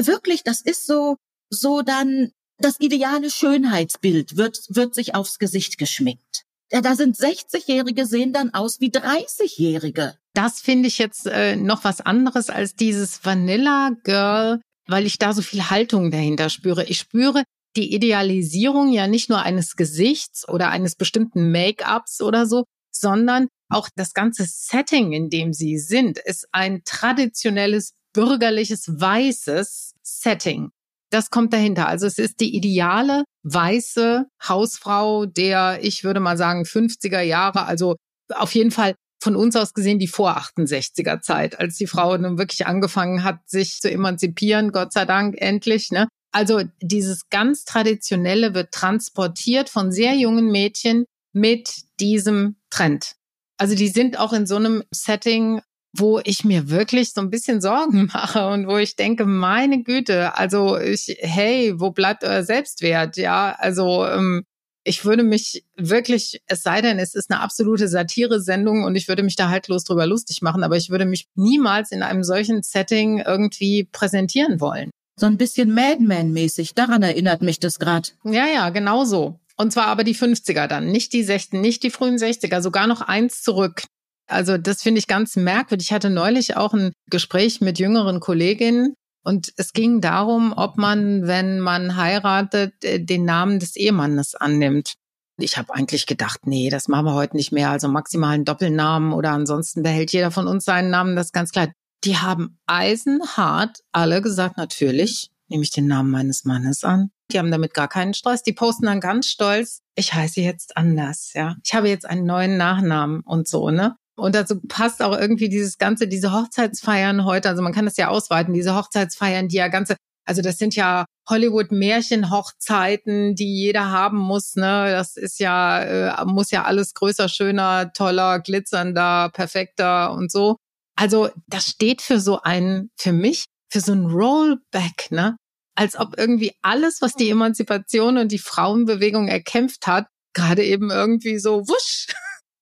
wirklich, 0.01 0.43
das 0.43 0.61
ist 0.61 0.87
so, 0.87 1.17
so 1.49 1.81
dann 1.81 2.31
das 2.57 2.79
ideale 2.79 3.29
Schönheitsbild 3.29 4.37
wird, 4.37 4.59
wird 4.69 4.95
sich 4.95 5.13
aufs 5.13 5.39
Gesicht 5.39 5.77
geschminkt. 5.77 6.45
Ja, 6.71 6.79
da 6.79 6.95
sind 6.95 7.17
60-Jährige 7.17 8.05
sehen 8.05 8.31
dann 8.31 8.53
aus 8.53 8.79
wie 8.79 8.91
30-Jährige. 8.91 10.17
Das 10.35 10.59
finde 10.59 10.89
ich 10.89 10.97
jetzt 10.97 11.27
äh, 11.27 11.55
noch 11.55 11.85
was 11.85 12.01
anderes 12.01 12.49
als 12.49 12.75
dieses 12.75 13.23
Vanilla 13.23 13.91
Girl, 14.03 14.59
weil 14.85 15.05
ich 15.05 15.17
da 15.17 15.31
so 15.31 15.41
viel 15.41 15.69
Haltung 15.69 16.11
dahinter 16.11 16.49
spüre. 16.49 16.83
Ich 16.85 16.99
spüre 16.99 17.43
die 17.77 17.95
Idealisierung 17.95 18.91
ja 18.91 19.07
nicht 19.07 19.29
nur 19.29 19.41
eines 19.41 19.77
Gesichts 19.77 20.47
oder 20.47 20.69
eines 20.69 20.95
bestimmten 20.95 21.51
Make-ups 21.51 22.21
oder 22.21 22.45
so, 22.45 22.65
sondern 22.91 23.47
auch 23.69 23.87
das 23.95 24.13
ganze 24.13 24.45
Setting, 24.45 25.13
in 25.13 25.29
dem 25.29 25.53
sie 25.53 25.77
sind, 25.77 26.19
ist 26.19 26.47
ein 26.51 26.81
traditionelles 26.83 27.93
bürgerliches 28.13 28.87
weißes 28.87 29.93
Setting. 30.03 30.69
Das 31.11 31.29
kommt 31.29 31.53
dahinter. 31.53 31.87
Also 31.87 32.07
es 32.07 32.17
ist 32.17 32.41
die 32.41 32.55
ideale 32.55 33.23
weiße 33.43 34.25
Hausfrau 34.45 35.25
der, 35.25 35.79
ich 35.81 36.03
würde 36.03 36.19
mal 36.19 36.37
sagen, 36.37 36.63
50er 36.63 37.21
Jahre, 37.21 37.65
also 37.65 37.95
auf 38.33 38.53
jeden 38.53 38.71
Fall 38.71 38.95
von 39.25 39.35
uns 39.35 39.55
aus 39.55 39.73
gesehen 39.73 39.97
die 39.97 40.07
vor 40.07 40.37
68er 40.37 41.19
Zeit, 41.19 41.59
als 41.59 41.77
die 41.77 41.87
Frau 41.87 42.15
nun 42.15 42.37
wirklich 42.37 42.67
angefangen 42.67 43.23
hat, 43.23 43.39
sich 43.47 43.81
zu 43.81 43.91
emanzipieren, 43.91 44.71
Gott 44.71 44.93
sei 44.93 45.05
Dank 45.05 45.35
endlich, 45.39 45.89
ne? 45.89 46.07
Also 46.31 46.61
dieses 46.79 47.27
ganz 47.29 47.65
traditionelle 47.65 48.53
wird 48.53 48.71
transportiert 48.71 49.69
von 49.69 49.91
sehr 49.91 50.13
jungen 50.13 50.51
Mädchen 50.51 51.05
mit 51.33 51.73
diesem 51.99 52.57
Trend. 52.69 53.13
Also 53.57 53.75
die 53.75 53.87
sind 53.87 54.19
auch 54.19 54.31
in 54.31 54.45
so 54.45 54.57
einem 54.57 54.83
Setting 54.91 55.61
wo 55.97 56.19
ich 56.25 56.43
mir 56.43 56.69
wirklich 56.69 57.13
so 57.13 57.21
ein 57.21 57.29
bisschen 57.29 57.61
Sorgen 57.61 58.09
mache 58.13 58.45
und 58.49 58.67
wo 58.67 58.75
ich 58.75 58.97
denke, 58.97 59.25
meine 59.25 59.81
Güte, 59.81 60.37
also 60.37 60.77
ich, 60.77 61.17
hey, 61.21 61.73
wo 61.77 61.91
bleibt 61.91 62.25
euer 62.25 62.43
Selbstwert? 62.43 63.15
Ja, 63.15 63.55
also 63.57 64.05
ähm, 64.05 64.43
ich 64.85 65.03
würde 65.03 65.23
mich 65.23 65.65
wirklich, 65.75 66.41
es 66.45 66.61
sei 66.61 66.81
denn, 66.81 66.99
es 66.99 67.15
ist 67.15 67.31
eine 67.31 67.41
absolute 67.41 67.87
Satire-Sendung 67.87 68.83
und 68.83 68.95
ich 68.95 69.07
würde 69.07 69.23
mich 69.23 69.35
da 69.35 69.49
haltlos 69.49 69.83
drüber 69.83 70.05
lustig 70.05 70.41
machen, 70.41 70.63
aber 70.63 70.77
ich 70.77 70.91
würde 70.91 71.05
mich 71.05 71.27
niemals 71.33 71.91
in 71.91 72.03
einem 72.03 72.23
solchen 72.23 72.61
Setting 72.61 73.19
irgendwie 73.19 73.85
präsentieren 73.91 74.61
wollen. 74.61 74.91
So 75.19 75.25
ein 75.25 75.37
bisschen 75.37 75.73
Madman-mäßig, 75.73 76.75
daran 76.75 77.01
erinnert 77.01 77.41
mich 77.41 77.59
das 77.59 77.79
gerade. 77.79 78.09
Ja, 78.23 78.45
ja, 78.45 78.69
genau 78.69 79.05
so. 79.05 79.39
Und 79.57 79.73
zwar 79.73 79.87
aber 79.87 80.03
die 80.03 80.15
50er 80.15 80.67
dann, 80.67 80.91
nicht 80.91 81.13
die 81.13 81.23
60, 81.23 81.61
nicht 81.61 81.81
die 81.81 81.89
frühen 81.89 82.17
60er, 82.17 82.61
sogar 82.61 82.85
noch 82.85 83.01
eins 83.01 83.41
zurück. 83.41 83.83
Also 84.27 84.57
das 84.57 84.83
finde 84.83 84.99
ich 84.99 85.07
ganz 85.07 85.35
merkwürdig. 85.35 85.87
Ich 85.87 85.93
hatte 85.93 86.09
neulich 86.09 86.57
auch 86.57 86.73
ein 86.73 86.91
Gespräch 87.09 87.59
mit 87.61 87.79
jüngeren 87.79 88.19
Kolleginnen 88.19 88.93
und 89.25 89.51
es 89.57 89.73
ging 89.73 90.01
darum, 90.01 90.53
ob 90.55 90.77
man, 90.77 91.27
wenn 91.27 91.59
man 91.59 91.97
heiratet, 91.97 92.83
äh, 92.85 93.03
den 93.03 93.25
Namen 93.25 93.59
des 93.59 93.75
Ehemannes 93.75 94.35
annimmt. 94.35 94.93
Ich 95.37 95.57
habe 95.57 95.73
eigentlich 95.73 96.05
gedacht, 96.05 96.45
nee, 96.45 96.69
das 96.69 96.87
machen 96.87 97.07
wir 97.07 97.15
heute 97.15 97.35
nicht 97.35 97.51
mehr. 97.51 97.71
Also 97.71 97.87
maximalen 97.87 98.45
Doppelnamen 98.45 99.11
oder 99.11 99.31
ansonsten 99.31 99.83
behält 99.83 100.13
jeder 100.13 100.31
von 100.31 100.47
uns 100.47 100.63
seinen 100.63 100.91
Namen, 100.91 101.15
das 101.15 101.27
ist 101.27 101.33
ganz 101.33 101.51
klar. 101.51 101.69
Die 102.03 102.17
haben 102.17 102.59
eisenhart 102.67 103.79
alle 103.91 104.21
gesagt, 104.21 104.57
natürlich 104.57 105.31
nehme 105.47 105.63
ich 105.63 105.71
den 105.71 105.87
Namen 105.87 106.11
meines 106.11 106.45
Mannes 106.45 106.83
an. 106.83 107.09
Die 107.31 107.39
haben 107.39 107.51
damit 107.51 107.73
gar 107.73 107.87
keinen 107.87 108.13
Stress. 108.13 108.43
Die 108.43 108.53
posten 108.53 108.85
dann 108.85 108.99
ganz 108.99 109.27
stolz, 109.27 109.81
ich 109.95 110.13
heiße 110.13 110.39
jetzt 110.41 110.77
anders, 110.77 111.31
ja. 111.33 111.55
Ich 111.63 111.73
habe 111.73 111.89
jetzt 111.89 112.07
einen 112.07 112.25
neuen 112.25 112.57
Nachnamen 112.57 113.21
und 113.21 113.47
so, 113.47 113.71
ne? 113.71 113.97
Und 114.15 114.35
dazu 114.35 114.61
passt 114.61 115.01
auch 115.01 115.17
irgendwie 115.17 115.49
dieses 115.49 115.77
ganze, 115.77 116.07
diese 116.07 116.31
Hochzeitsfeiern 116.31 117.25
heute. 117.25 117.49
Also 117.49 117.61
man 117.61 117.73
kann 117.73 117.85
das 117.85 117.97
ja 117.97 118.07
ausweiten, 118.07 118.53
diese 118.53 118.75
Hochzeitsfeiern, 118.75 119.49
die 119.49 119.57
ja 119.57 119.67
ganze, 119.67 119.97
also 120.25 120.41
das 120.41 120.57
sind 120.57 120.75
ja 120.75 121.05
Hollywood-Märchen-Hochzeiten, 121.29 123.35
die 123.35 123.53
jeder 123.53 123.91
haben 123.91 124.17
muss. 124.17 124.55
Ne, 124.55 124.91
das 124.91 125.17
ist 125.17 125.39
ja 125.39 126.21
äh, 126.21 126.25
muss 126.25 126.51
ja 126.51 126.63
alles 126.63 126.93
größer, 126.93 127.27
schöner, 127.27 127.91
toller, 127.93 128.39
glitzernder, 128.39 129.29
perfekter 129.33 130.13
und 130.13 130.31
so. 130.31 130.57
Also 130.95 131.29
das 131.47 131.67
steht 131.67 132.01
für 132.01 132.21
so 132.21 132.41
einen, 132.41 132.91
für 132.97 133.11
mich, 133.11 133.45
für 133.69 133.81
so 133.81 133.91
ein 133.91 134.05
Rollback, 134.05 135.11
ne? 135.11 135.35
Als 135.77 135.97
ob 135.97 136.17
irgendwie 136.17 136.53
alles, 136.61 137.01
was 137.01 137.15
die 137.15 137.29
Emanzipation 137.29 138.17
und 138.17 138.31
die 138.31 138.39
Frauenbewegung 138.39 139.27
erkämpft 139.27 139.87
hat, 139.87 140.07
gerade 140.33 140.63
eben 140.63 140.89
irgendwie 140.89 141.37
so 141.37 141.67
wusch 141.67 142.07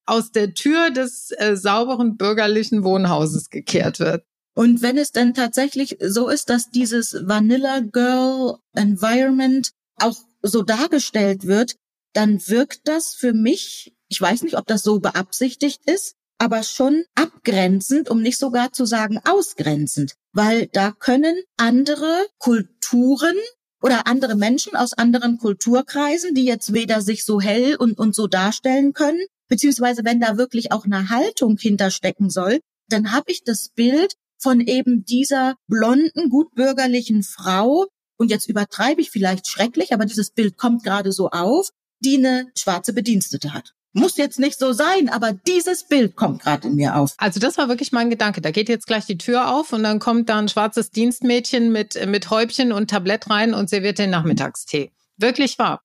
aus 0.05 0.31
der 0.31 0.53
Tür 0.53 0.91
des 0.91 1.31
äh, 1.37 1.55
sauberen 1.55 2.17
bürgerlichen 2.17 2.83
Wohnhauses 2.83 3.49
gekehrt 3.49 3.99
wird. 3.99 4.23
Und 4.55 4.81
wenn 4.81 4.97
es 4.97 5.11
denn 5.11 5.33
tatsächlich 5.33 5.97
so 5.99 6.29
ist, 6.29 6.49
dass 6.49 6.69
dieses 6.69 7.15
Vanilla 7.25 7.79
Girl 7.79 8.57
Environment 8.75 9.71
auch 9.97 10.15
so 10.41 10.61
dargestellt 10.61 11.47
wird, 11.47 11.75
dann 12.13 12.47
wirkt 12.47 12.87
das 12.87 13.15
für 13.15 13.33
mich, 13.33 13.95
ich 14.09 14.21
weiß 14.21 14.43
nicht, 14.43 14.57
ob 14.57 14.67
das 14.67 14.83
so 14.83 14.99
beabsichtigt 14.99 15.81
ist, 15.89 16.15
aber 16.37 16.63
schon 16.63 17.05
abgrenzend, 17.15 18.09
um 18.09 18.21
nicht 18.21 18.37
sogar 18.37 18.71
zu 18.71 18.85
sagen 18.85 19.19
ausgrenzend, 19.25 20.13
weil 20.33 20.67
da 20.67 20.91
können 20.91 21.35
andere 21.57 22.27
Kulturen 22.37 23.35
oder 23.81 24.07
andere 24.07 24.35
Menschen 24.35 24.75
aus 24.75 24.93
anderen 24.93 25.39
Kulturkreisen, 25.39 26.35
die 26.35 26.45
jetzt 26.45 26.73
weder 26.73 27.01
sich 27.01 27.25
so 27.25 27.41
hell 27.41 27.75
und, 27.75 27.97
und 27.97 28.13
so 28.13 28.27
darstellen 28.27 28.93
können, 28.93 29.21
beziehungsweise 29.53 30.03
wenn 30.03 30.19
da 30.19 30.35
wirklich 30.35 30.71
auch 30.71 30.85
eine 30.85 31.09
Haltung 31.09 31.57
hinterstecken 31.57 32.31
soll, 32.31 32.59
dann 32.89 33.11
habe 33.11 33.25
ich 33.27 33.43
das 33.43 33.69
Bild 33.69 34.15
von 34.39 34.61
eben 34.61 35.05
dieser 35.05 35.53
blonden, 35.67 36.31
gutbürgerlichen 36.31 37.21
Frau, 37.21 37.85
und 38.17 38.31
jetzt 38.31 38.49
übertreibe 38.49 38.99
ich 38.99 39.11
vielleicht 39.11 39.47
schrecklich, 39.47 39.93
aber 39.93 40.05
dieses 40.05 40.31
Bild 40.31 40.57
kommt 40.57 40.83
gerade 40.83 41.11
so 41.11 41.29
auf, 41.29 41.69
die 41.99 42.17
eine 42.17 42.47
schwarze 42.57 42.93
Bedienstete 42.93 43.53
hat. 43.53 43.73
Muss 43.91 44.17
jetzt 44.17 44.39
nicht 44.39 44.57
so 44.57 44.73
sein, 44.73 45.07
aber 45.09 45.33
dieses 45.33 45.87
Bild 45.87 46.15
kommt 46.15 46.41
gerade 46.41 46.69
in 46.69 46.73
mir 46.73 46.95
auf. 46.95 47.13
Also 47.17 47.39
das 47.39 47.59
war 47.59 47.69
wirklich 47.69 47.91
mein 47.91 48.09
Gedanke. 48.09 48.41
Da 48.41 48.49
geht 48.49 48.69
jetzt 48.69 48.87
gleich 48.87 49.05
die 49.05 49.19
Tür 49.19 49.53
auf 49.53 49.71
und 49.71 49.83
dann 49.83 49.99
kommt 49.99 50.29
da 50.29 50.39
ein 50.39 50.49
schwarzes 50.49 50.89
Dienstmädchen 50.89 51.71
mit, 51.71 52.03
mit 52.07 52.31
Häubchen 52.31 52.71
und 52.71 52.89
Tablett 52.89 53.29
rein 53.29 53.53
und 53.53 53.69
serviert 53.69 53.99
den 53.99 54.09
Nachmittagstee. 54.09 54.91
Wirklich 55.17 55.59
wahr. 55.59 55.79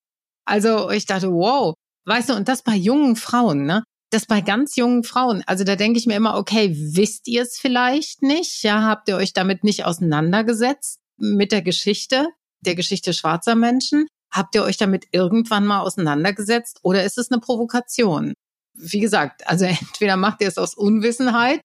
Also 0.46 0.90
ich 0.90 1.04
dachte, 1.04 1.30
wow, 1.30 1.74
Weißt 2.08 2.30
du, 2.30 2.34
und 2.34 2.48
das 2.48 2.62
bei 2.62 2.74
jungen 2.74 3.16
Frauen, 3.16 3.66
ne? 3.66 3.84
Das 4.10 4.24
bei 4.24 4.40
ganz 4.40 4.76
jungen 4.76 5.04
Frauen. 5.04 5.44
Also 5.46 5.62
da 5.62 5.76
denke 5.76 5.98
ich 5.98 6.06
mir 6.06 6.16
immer, 6.16 6.38
okay, 6.38 6.74
wisst 6.74 7.28
ihr 7.28 7.42
es 7.42 7.58
vielleicht 7.58 8.22
nicht? 8.22 8.62
Ja, 8.62 8.82
habt 8.82 9.10
ihr 9.10 9.16
euch 9.16 9.34
damit 9.34 9.62
nicht 9.62 9.84
auseinandergesetzt 9.84 11.00
mit 11.18 11.52
der 11.52 11.60
Geschichte, 11.60 12.28
der 12.60 12.74
Geschichte 12.74 13.12
schwarzer 13.12 13.54
Menschen? 13.54 14.06
Habt 14.32 14.54
ihr 14.54 14.62
euch 14.62 14.78
damit 14.78 15.08
irgendwann 15.12 15.66
mal 15.66 15.80
auseinandergesetzt 15.80 16.78
oder 16.82 17.04
ist 17.04 17.18
es 17.18 17.30
eine 17.30 17.42
Provokation? 17.42 18.32
Wie 18.72 19.00
gesagt, 19.00 19.46
also 19.46 19.64
entweder 19.66 20.16
macht 20.16 20.40
ihr 20.40 20.48
es 20.48 20.56
aus 20.56 20.72
Unwissenheit 20.74 21.60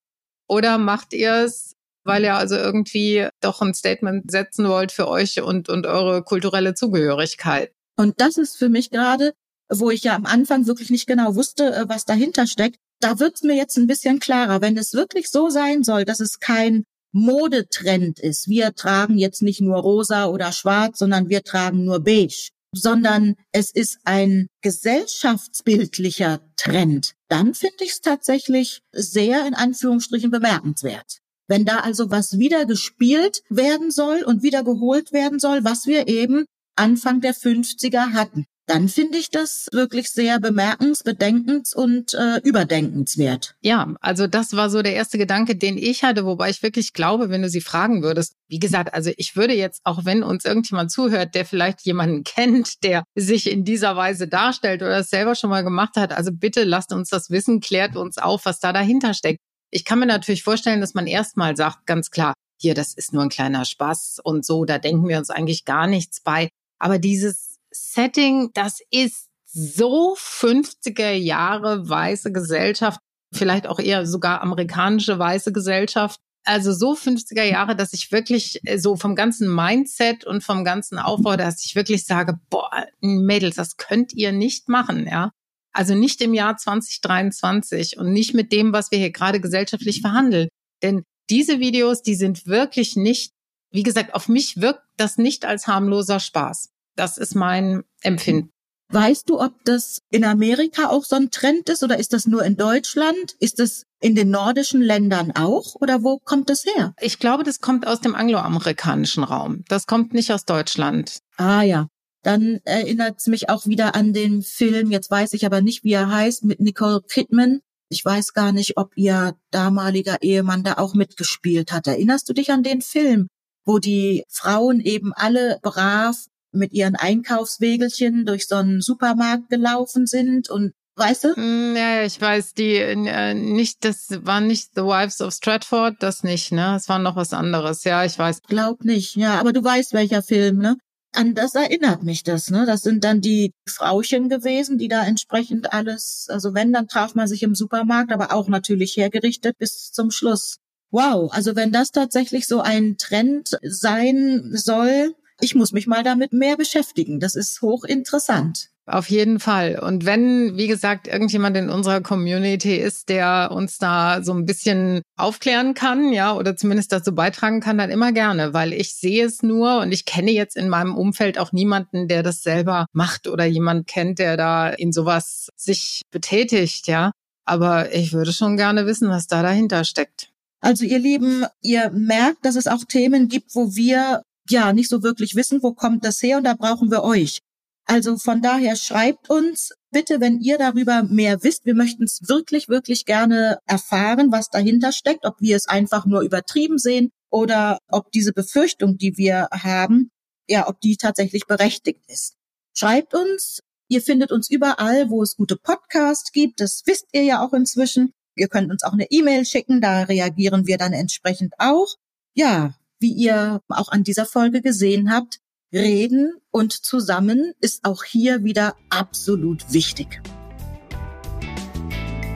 oder 0.50 0.78
macht 0.78 1.14
ihr 1.14 1.36
es, 1.36 1.72
weil 2.04 2.26
ihr 2.26 2.36
also 2.36 2.58
irgendwie 2.58 3.30
doch 3.40 3.62
ein 3.62 3.74
Statement 3.74 4.30
setzen 4.30 4.68
wollt 4.68 4.92
für 4.92 5.08
euch 5.08 5.42
und, 5.42 5.70
und 5.70 5.86
eure 5.86 6.22
kulturelle 6.22 6.74
Zugehörigkeit. 6.74 7.72
Und 7.96 8.20
das 8.20 8.36
ist 8.38 8.58
für 8.58 8.68
mich 8.68 8.90
gerade 8.90 9.32
wo 9.70 9.90
ich 9.92 10.04
ja 10.04 10.16
am 10.16 10.26
Anfang 10.26 10.68
wirklich 10.68 10.90
nicht 10.90 11.08
genau 11.08 11.36
wusste, 11.36 11.74
äh, 11.74 11.86
was 11.88 12.06
dahinter 12.06 12.48
steckt, 12.48 12.78
da 13.00 13.20
wird's 13.20 13.44
mir 13.44 13.56
jetzt 13.56 13.78
ein 13.78 13.88
bisschen 13.88 14.20
klarer. 14.20 14.62
Wenn 14.62 14.78
es 14.78 14.94
wirklich 14.94 15.30
so 15.30 15.50
sein 15.50 15.84
soll, 15.84 16.06
dass 16.06 16.20
es 16.20 16.40
kein 16.40 16.84
Modetrend 17.12 18.20
ist, 18.20 18.48
wir 18.48 18.74
tragen 18.74 19.18
jetzt 19.18 19.42
nicht 19.42 19.62
nur 19.62 19.78
rosa 19.78 20.28
oder 20.28 20.52
schwarz, 20.52 21.00
sondern 21.00 21.30
wir 21.30 21.44
tragen 21.44 21.86
nur 21.86 22.00
beige, 22.00 22.50
sondern 22.74 23.36
es 23.52 23.70
ist 23.72 24.00
ein 24.04 24.48
gesellschaftsbildlicher 24.62 26.42
Trend, 26.56 27.14
dann 27.28 27.54
finde 27.54 27.84
ich 27.84 27.92
es 27.92 28.02
tatsächlich 28.02 28.82
sehr 28.92 29.46
in 29.46 29.54
Anführungsstrichen 29.54 30.32
bemerkenswert. 30.32 31.20
Wenn 31.48 31.66
da 31.66 31.80
also 31.80 32.10
was 32.10 32.40
wieder 32.40 32.66
gespielt 32.66 33.44
werden 33.50 33.92
soll 33.92 34.24
und 34.24 34.42
wieder 34.42 34.64
geholt 34.64 35.12
werden 35.12 35.40
soll, 35.40 35.64
was 35.64 35.86
wir 35.86 36.08
eben 36.08 36.46
Anfang 36.76 37.22
der 37.22 37.36
50er 37.36 38.14
hatten 38.14 38.46
dann 38.66 38.88
finde 38.88 39.18
ich 39.18 39.30
das 39.30 39.68
wirklich 39.74 40.10
sehr 40.10 40.40
bemerkens, 40.40 41.04
bedenkens 41.04 41.74
und 41.74 42.14
äh, 42.14 42.40
überdenkenswert. 42.44 43.56
Ja, 43.62 43.94
also 44.00 44.28
das 44.28 44.56
war 44.56 44.70
so 44.70 44.82
der 44.82 44.94
erste 44.94 45.18
Gedanke, 45.18 45.56
den 45.56 45.78
ich 45.78 46.04
hatte, 46.04 46.26
wobei 46.26 46.50
ich 46.50 46.64
wirklich 46.64 46.94
glaube, 46.94 47.30
wenn 47.30 47.42
du 47.42 47.50
sie 47.50 47.62
fragen 47.62 48.04
würdest, 48.04 48.36
wie 48.48 48.60
gesagt, 48.60 48.94
also 48.94 49.12
ich 49.18 49.36
würde 49.36 49.54
jetzt, 49.54 49.82
auch 49.84 50.06
wenn 50.06 50.24
uns 50.24 50.46
irgendjemand 50.46 50.92
zuhört, 50.92 51.36
der 51.36 51.46
vielleicht 51.46 51.82
jemanden 51.82 52.24
kennt, 52.24 52.84
der 52.84 53.04
sich 53.16 53.50
in 53.52 53.66
dieser 53.66 53.96
Weise 53.98 54.28
darstellt 54.28 54.82
oder 54.82 55.00
es 55.00 55.10
selber 55.10 55.36
schon 55.36 55.50
mal 55.50 55.64
gemacht 55.64 55.96
hat, 55.98 56.14
also 56.14 56.32
bitte 56.32 56.64
lasst 56.64 56.94
uns 56.94 57.10
das 57.10 57.30
wissen, 57.30 57.60
klärt 57.60 57.98
uns 57.98 58.18
auf, 58.18 58.46
was 58.46 58.60
da 58.60 58.72
dahinter 58.72 59.14
steckt. 59.14 59.40
Ich 59.72 59.86
kann 59.86 60.00
mir 60.00 60.06
natürlich 60.06 60.44
vorstellen, 60.44 60.82
dass 60.82 60.94
man 60.94 61.08
erstmal 61.08 61.58
sagt, 61.58 61.86
ganz 61.86 62.12
klar, 62.12 62.34
hier, 62.62 62.76
das 62.76 62.94
ist 62.94 63.12
nur 63.12 63.24
ein 63.24 63.30
kleiner 63.30 63.66
Spaß 63.66 64.20
und 64.24 64.46
so, 64.46 64.64
da 64.64 64.78
denken 64.78 65.08
wir 65.08 65.18
uns 65.18 65.30
eigentlich 65.30 65.66
gar 65.66 65.88
nichts 65.88 66.22
bei. 66.22 66.50
Aber 66.80 67.00
dieses 67.00 67.53
Setting, 67.74 68.52
das 68.54 68.80
ist 68.92 69.28
so 69.46 70.16
50er 70.16 71.12
Jahre 71.12 71.88
weiße 71.88 72.32
Gesellschaft, 72.32 73.00
vielleicht 73.34 73.68
auch 73.68 73.80
eher 73.80 74.06
sogar 74.06 74.42
amerikanische 74.42 75.18
weiße 75.18 75.52
Gesellschaft. 75.52 76.20
Also 76.46 76.74
so 76.74 76.94
50er 76.94 77.44
Jahre, 77.44 77.76
dass 77.76 77.94
ich 77.94 78.12
wirklich 78.12 78.60
äh, 78.66 78.78
so 78.78 78.98
vom 78.98 79.16
ganzen 79.16 79.54
Mindset 79.54 80.26
und 80.26 80.44
vom 80.44 80.66
ganzen 80.66 81.00
Aufbau, 81.00 81.38
dass 81.38 81.66
ich 81.66 81.76
wirklich 81.76 82.06
sage, 82.06 82.38
boah, 82.50 82.70
Mädels, 83.00 83.56
das 83.56 83.78
könnt 83.78 84.14
ihr 84.14 84.32
nicht 84.34 84.68
machen, 84.68 85.08
ja. 85.08 85.32
Also 85.72 85.96
nicht 85.96 86.22
im 86.22 86.34
Jahr 86.34 86.58
2023 86.58 87.98
und 87.98 88.12
nicht 88.12 88.34
mit 88.34 88.52
dem, 88.52 88.74
was 88.74 88.92
wir 88.92 89.00
hier 89.00 89.12
gerade 89.12 89.40
gesellschaftlich 89.40 90.02
verhandeln. 90.02 90.50
Denn 90.84 91.04
diese 91.30 91.60
Videos, 91.60 92.04
die 92.04 92.16
sind 92.16 92.46
wirklich 92.46 92.96
nicht, 92.96 93.32
wie 93.72 93.84
gesagt, 93.84 94.14
auf 94.14 94.28
mich 94.28 94.62
wirkt 94.62 94.84
das 94.98 95.18
nicht 95.18 95.46
als 95.46 95.66
harmloser 95.66 96.20
Spaß. 96.20 96.73
Das 96.96 97.18
ist 97.18 97.36
mein 97.36 97.84
Empfinden. 98.02 98.54
Weißt 98.90 99.28
du, 99.28 99.42
ob 99.42 99.54
das 99.66 100.02
in 100.12 100.24
Amerika 100.24 100.90
auch 100.90 101.04
so 101.04 101.16
ein 101.16 101.32
Trend 101.32 101.68
ist 101.70 101.84
oder 101.84 101.98
ist 101.98 102.14
das 102.14 102.28
nur 102.28 102.44
in 102.44 102.58
Deutschland? 102.58 103.36
Ist 103.40 103.58
das 103.58 103.86
in 104.00 104.14
den 104.14 104.30
nordischen 104.30 104.82
Ländern 104.82 105.32
auch 105.32 105.74
oder 105.82 106.04
wo 106.04 106.20
kommt 106.20 106.50
das 106.52 106.64
her? 106.64 106.94
Ich 107.02 107.18
glaube, 107.18 107.44
das 107.44 107.60
kommt 107.60 107.88
aus 107.88 108.02
dem 108.02 108.14
angloamerikanischen 108.14 109.24
Raum. 109.24 109.64
Das 109.68 109.88
kommt 109.88 110.14
nicht 110.14 110.32
aus 110.32 110.46
Deutschland. 110.46 111.20
Ah 111.38 111.64
ja. 111.64 111.88
Dann 112.22 112.60
erinnert 112.66 113.20
es 113.20 113.28
mich 113.28 113.50
auch 113.50 113.66
wieder 113.66 113.96
an 113.96 114.14
den 114.14 114.44
Film, 114.44 114.92
jetzt 114.92 115.10
weiß 115.10 115.34
ich 115.34 115.46
aber 115.46 115.62
nicht, 115.62 115.84
wie 115.84 115.94
er 115.94 116.10
heißt, 116.10 116.46
mit 116.46 116.60
Nicole 116.60 117.02
Kidman. 117.02 117.62
Ich 117.90 118.06
weiß 118.06 118.34
gar 118.34 118.52
nicht, 118.52 118.78
ob 118.78 118.96
ihr 118.96 119.36
damaliger 119.52 120.22
Ehemann 120.22 120.64
da 120.64 120.76
auch 120.76 120.94
mitgespielt 120.94 121.72
hat. 121.72 121.88
Erinnerst 121.88 122.30
du 122.30 122.34
dich 122.34 122.52
an 122.52 122.64
den 122.64 122.82
Film, 122.82 123.28
wo 123.66 123.80
die 123.80 124.24
Frauen 124.30 124.80
eben 124.80 125.14
alle 125.14 125.60
brav 125.64 126.16
mit 126.54 126.74
ihren 126.74 126.96
Einkaufswegelchen 126.96 128.26
durch 128.26 128.48
so 128.48 128.56
einen 128.56 128.82
Supermarkt 128.82 129.50
gelaufen 129.50 130.08
sind 130.08 130.50
und 130.50 130.74
Weißt 130.96 131.24
du? 131.24 131.30
Mm, 131.40 131.76
ja, 131.76 132.04
ich 132.04 132.22
weiß, 132.22 132.54
die 132.54 132.76
äh, 132.76 133.34
nicht, 133.34 133.84
das 133.84 134.10
waren 134.26 134.46
nicht 134.46 134.76
The 134.76 134.82
Wives 134.82 135.22
of 135.22 135.34
Stratford, 135.34 135.96
das 136.02 136.24
nicht, 136.24 136.52
ne? 136.52 136.76
Es 136.76 136.88
war 136.88 137.00
noch 137.00 137.16
was 137.16 137.34
anderes. 137.34 137.84
Ja, 137.84 138.06
ich 138.06 138.18
weiß. 138.20 138.44
Glaub 138.44 138.84
nicht, 138.84 139.16
ja, 139.16 139.40
aber 139.40 139.54
du 139.54 139.64
weißt, 139.64 139.94
welcher 139.94 140.22
Film, 140.22 140.60
ne? 140.60 140.78
An 141.16 141.34
das 141.34 141.56
erinnert 141.56 142.04
mich 142.04 142.24
das, 142.24 142.52
ne? 142.52 142.68
Das 142.68 142.82
sind 142.82 143.04
dann 143.04 143.22
die 143.22 143.54
Frauchen 143.68 144.30
gewesen, 144.30 144.78
die 144.78 144.88
da 144.88 145.04
entsprechend 145.04 145.74
alles, 145.74 146.28
also 146.30 146.54
wenn, 146.54 146.72
dann 146.72 146.88
traf 146.88 147.16
man 147.16 147.28
sich 147.28 147.42
im 147.42 147.56
Supermarkt, 147.56 148.12
aber 148.12 148.32
auch 148.32 148.48
natürlich 148.48 148.96
hergerichtet 148.96 149.58
bis 149.58 149.92
zum 149.92 150.12
Schluss. 150.12 150.58
Wow, 150.92 151.32
also 151.34 151.56
wenn 151.56 151.72
das 151.72 151.90
tatsächlich 151.90 152.46
so 152.48 152.62
ein 152.62 152.98
Trend 152.98 153.58
sein 153.64 154.52
soll, 154.54 155.16
ich 155.40 155.56
muss 155.56 155.72
mich 155.72 155.88
mal 155.88 156.04
damit 156.04 156.34
mehr 156.34 156.58
beschäftigen. 156.58 157.20
Das 157.20 157.36
ist 157.36 157.62
hochinteressant. 157.62 158.70
Auf 158.86 159.10
jeden 159.10 159.40
Fall. 159.40 159.80
Und 159.80 160.06
wenn, 160.06 160.58
wie 160.58 160.68
gesagt, 160.68 161.08
irgendjemand 161.08 161.56
in 161.56 161.70
unserer 161.70 162.02
Community 162.02 162.76
ist, 162.76 163.08
der 163.08 163.52
uns 163.54 163.78
da 163.78 164.22
so 164.22 164.34
ein 164.34 164.46
bisschen 164.46 165.02
aufklären 165.16 165.74
kann, 165.74 166.12
ja, 166.12 166.36
oder 166.36 166.58
zumindest 166.58 166.92
dazu 166.92 167.16
beitragen 167.16 167.62
kann, 167.62 167.78
dann 167.78 167.90
immer 167.90 168.12
gerne, 168.12 168.54
weil 168.54 168.74
ich 168.74 168.94
sehe 168.96 169.26
es 169.26 169.42
nur 169.42 169.80
und 169.80 169.94
ich 169.94 170.04
kenne 170.04 170.32
jetzt 170.32 170.58
in 170.58 170.68
meinem 170.68 170.98
Umfeld 170.98 171.40
auch 171.40 171.54
niemanden, 171.54 172.10
der 172.10 172.24
das 172.24 172.42
selber 172.42 172.88
macht 172.92 173.30
oder 173.30 173.46
jemand 173.46 173.88
kennt, 173.88 174.20
der 174.20 174.36
da 174.36 174.68
in 174.68 174.92
sowas 174.92 175.48
sich 175.56 176.02
betätigt, 176.12 176.88
ja. 176.88 177.14
Aber 177.46 177.94
ich 177.94 178.12
würde 178.12 178.34
schon 178.34 178.58
gerne 178.58 178.86
wissen, 178.86 179.10
was 179.10 179.28
da 179.28 179.42
dahinter 179.44 179.86
steckt. 179.86 180.30
Also 180.60 180.84
ihr 180.84 181.00
Lieben, 181.00 181.46
ihr 181.62 181.90
merkt, 181.92 182.46
dass 182.46 182.58
es 182.58 182.68
auch 182.68 182.84
Themen 182.84 183.30
gibt, 183.30 183.56
wo 183.56 183.76
wir 183.76 184.24
ja 184.50 184.74
nicht 184.74 184.90
so 184.90 185.04
wirklich 185.04 185.36
wissen, 185.36 185.62
wo 185.64 185.74
kommt 185.74 186.06
das 186.06 186.22
her 186.22 186.38
und 186.38 186.44
da 186.44 186.54
brauchen 186.54 186.92
wir 186.92 187.04
euch. 187.04 187.40
Also 187.86 188.18
von 188.18 188.42
daher 188.42 188.76
schreibt 188.76 189.30
uns 189.30 189.72
bitte, 189.92 190.22
wenn 190.22 190.40
ihr 190.40 190.58
darüber 190.58 191.04
mehr 191.04 191.44
wisst. 191.44 191.66
Wir 191.66 191.76
möchten 191.76 192.04
es 192.04 192.22
wirklich, 192.28 192.70
wirklich 192.70 193.06
gerne 193.06 193.60
erfahren, 193.66 194.32
was 194.32 194.50
dahinter 194.50 194.92
steckt, 194.92 195.26
ob 195.26 195.40
wir 195.40 195.56
es 195.56 195.68
einfach 195.68 196.06
nur 196.06 196.22
übertrieben 196.22 196.78
sehen 196.78 197.10
oder 197.30 197.78
ob 197.90 198.12
diese 198.12 198.32
Befürchtung, 198.32 198.98
die 198.98 199.18
wir 199.18 199.48
haben, 199.52 200.12
ja, 200.48 200.68
ob 200.68 200.80
die 200.80 200.96
tatsächlich 200.96 201.46
berechtigt 201.46 202.02
ist. 202.08 202.36
Schreibt 202.76 203.14
uns. 203.14 203.62
Ihr 203.90 204.02
findet 204.02 204.32
uns 204.32 204.50
überall, 204.50 205.10
wo 205.10 205.22
es 205.22 205.36
gute 205.36 205.58
Podcasts 205.58 206.32
gibt. 206.32 206.62
Das 206.62 206.84
wisst 206.86 207.06
ihr 207.12 207.24
ja 207.24 207.46
auch 207.46 207.54
inzwischen. 207.54 208.14
Ihr 208.36 208.48
könnt 208.48 208.72
uns 208.72 208.84
auch 208.84 208.94
eine 208.94 209.12
E-Mail 209.12 209.46
schicken, 209.46 209.82
da 209.82 210.04
reagieren 210.04 210.66
wir 210.66 210.78
dann 210.78 210.94
entsprechend 210.94 211.54
auch. 211.60 211.96
Ja, 212.34 212.74
wie 213.04 213.12
ihr 213.12 213.62
auch 213.68 213.90
an 213.90 214.04
dieser 214.04 214.26
Folge 214.26 214.62
gesehen 214.62 215.12
habt, 215.12 215.42
reden 215.74 216.34
und 216.52 216.72
zusammen 216.72 217.54
ist 217.60 217.84
auch 217.84 218.06
hier 218.06 218.46
wieder 218.46 218.76
absolut 218.90 219.74
wichtig. 219.74 220.22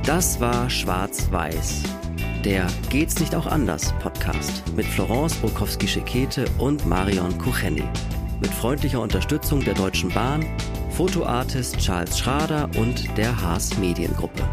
Das 0.05 0.41
war 0.41 0.69
Schwarz-Weiß, 0.69 1.83
der 2.43 2.67
Geht's 2.89 3.19
nicht 3.19 3.33
auch 3.33 3.47
anders 3.47 3.93
Podcast 3.99 4.63
mit 4.75 4.85
Florence 4.85 5.35
Bukowski-Schekete 5.35 6.45
und 6.57 6.85
Marion 6.85 7.37
Kucheni. 7.37 7.87
Mit 8.41 8.51
freundlicher 8.51 9.01
Unterstützung 9.01 9.63
der 9.63 9.73
Deutschen 9.73 10.09
Bahn, 10.09 10.45
Fotoartist 10.91 11.77
Charles 11.77 12.19
Schrader 12.19 12.69
und 12.77 13.17
der 13.17 13.41
Haas 13.41 13.77
Mediengruppe. 13.77 14.43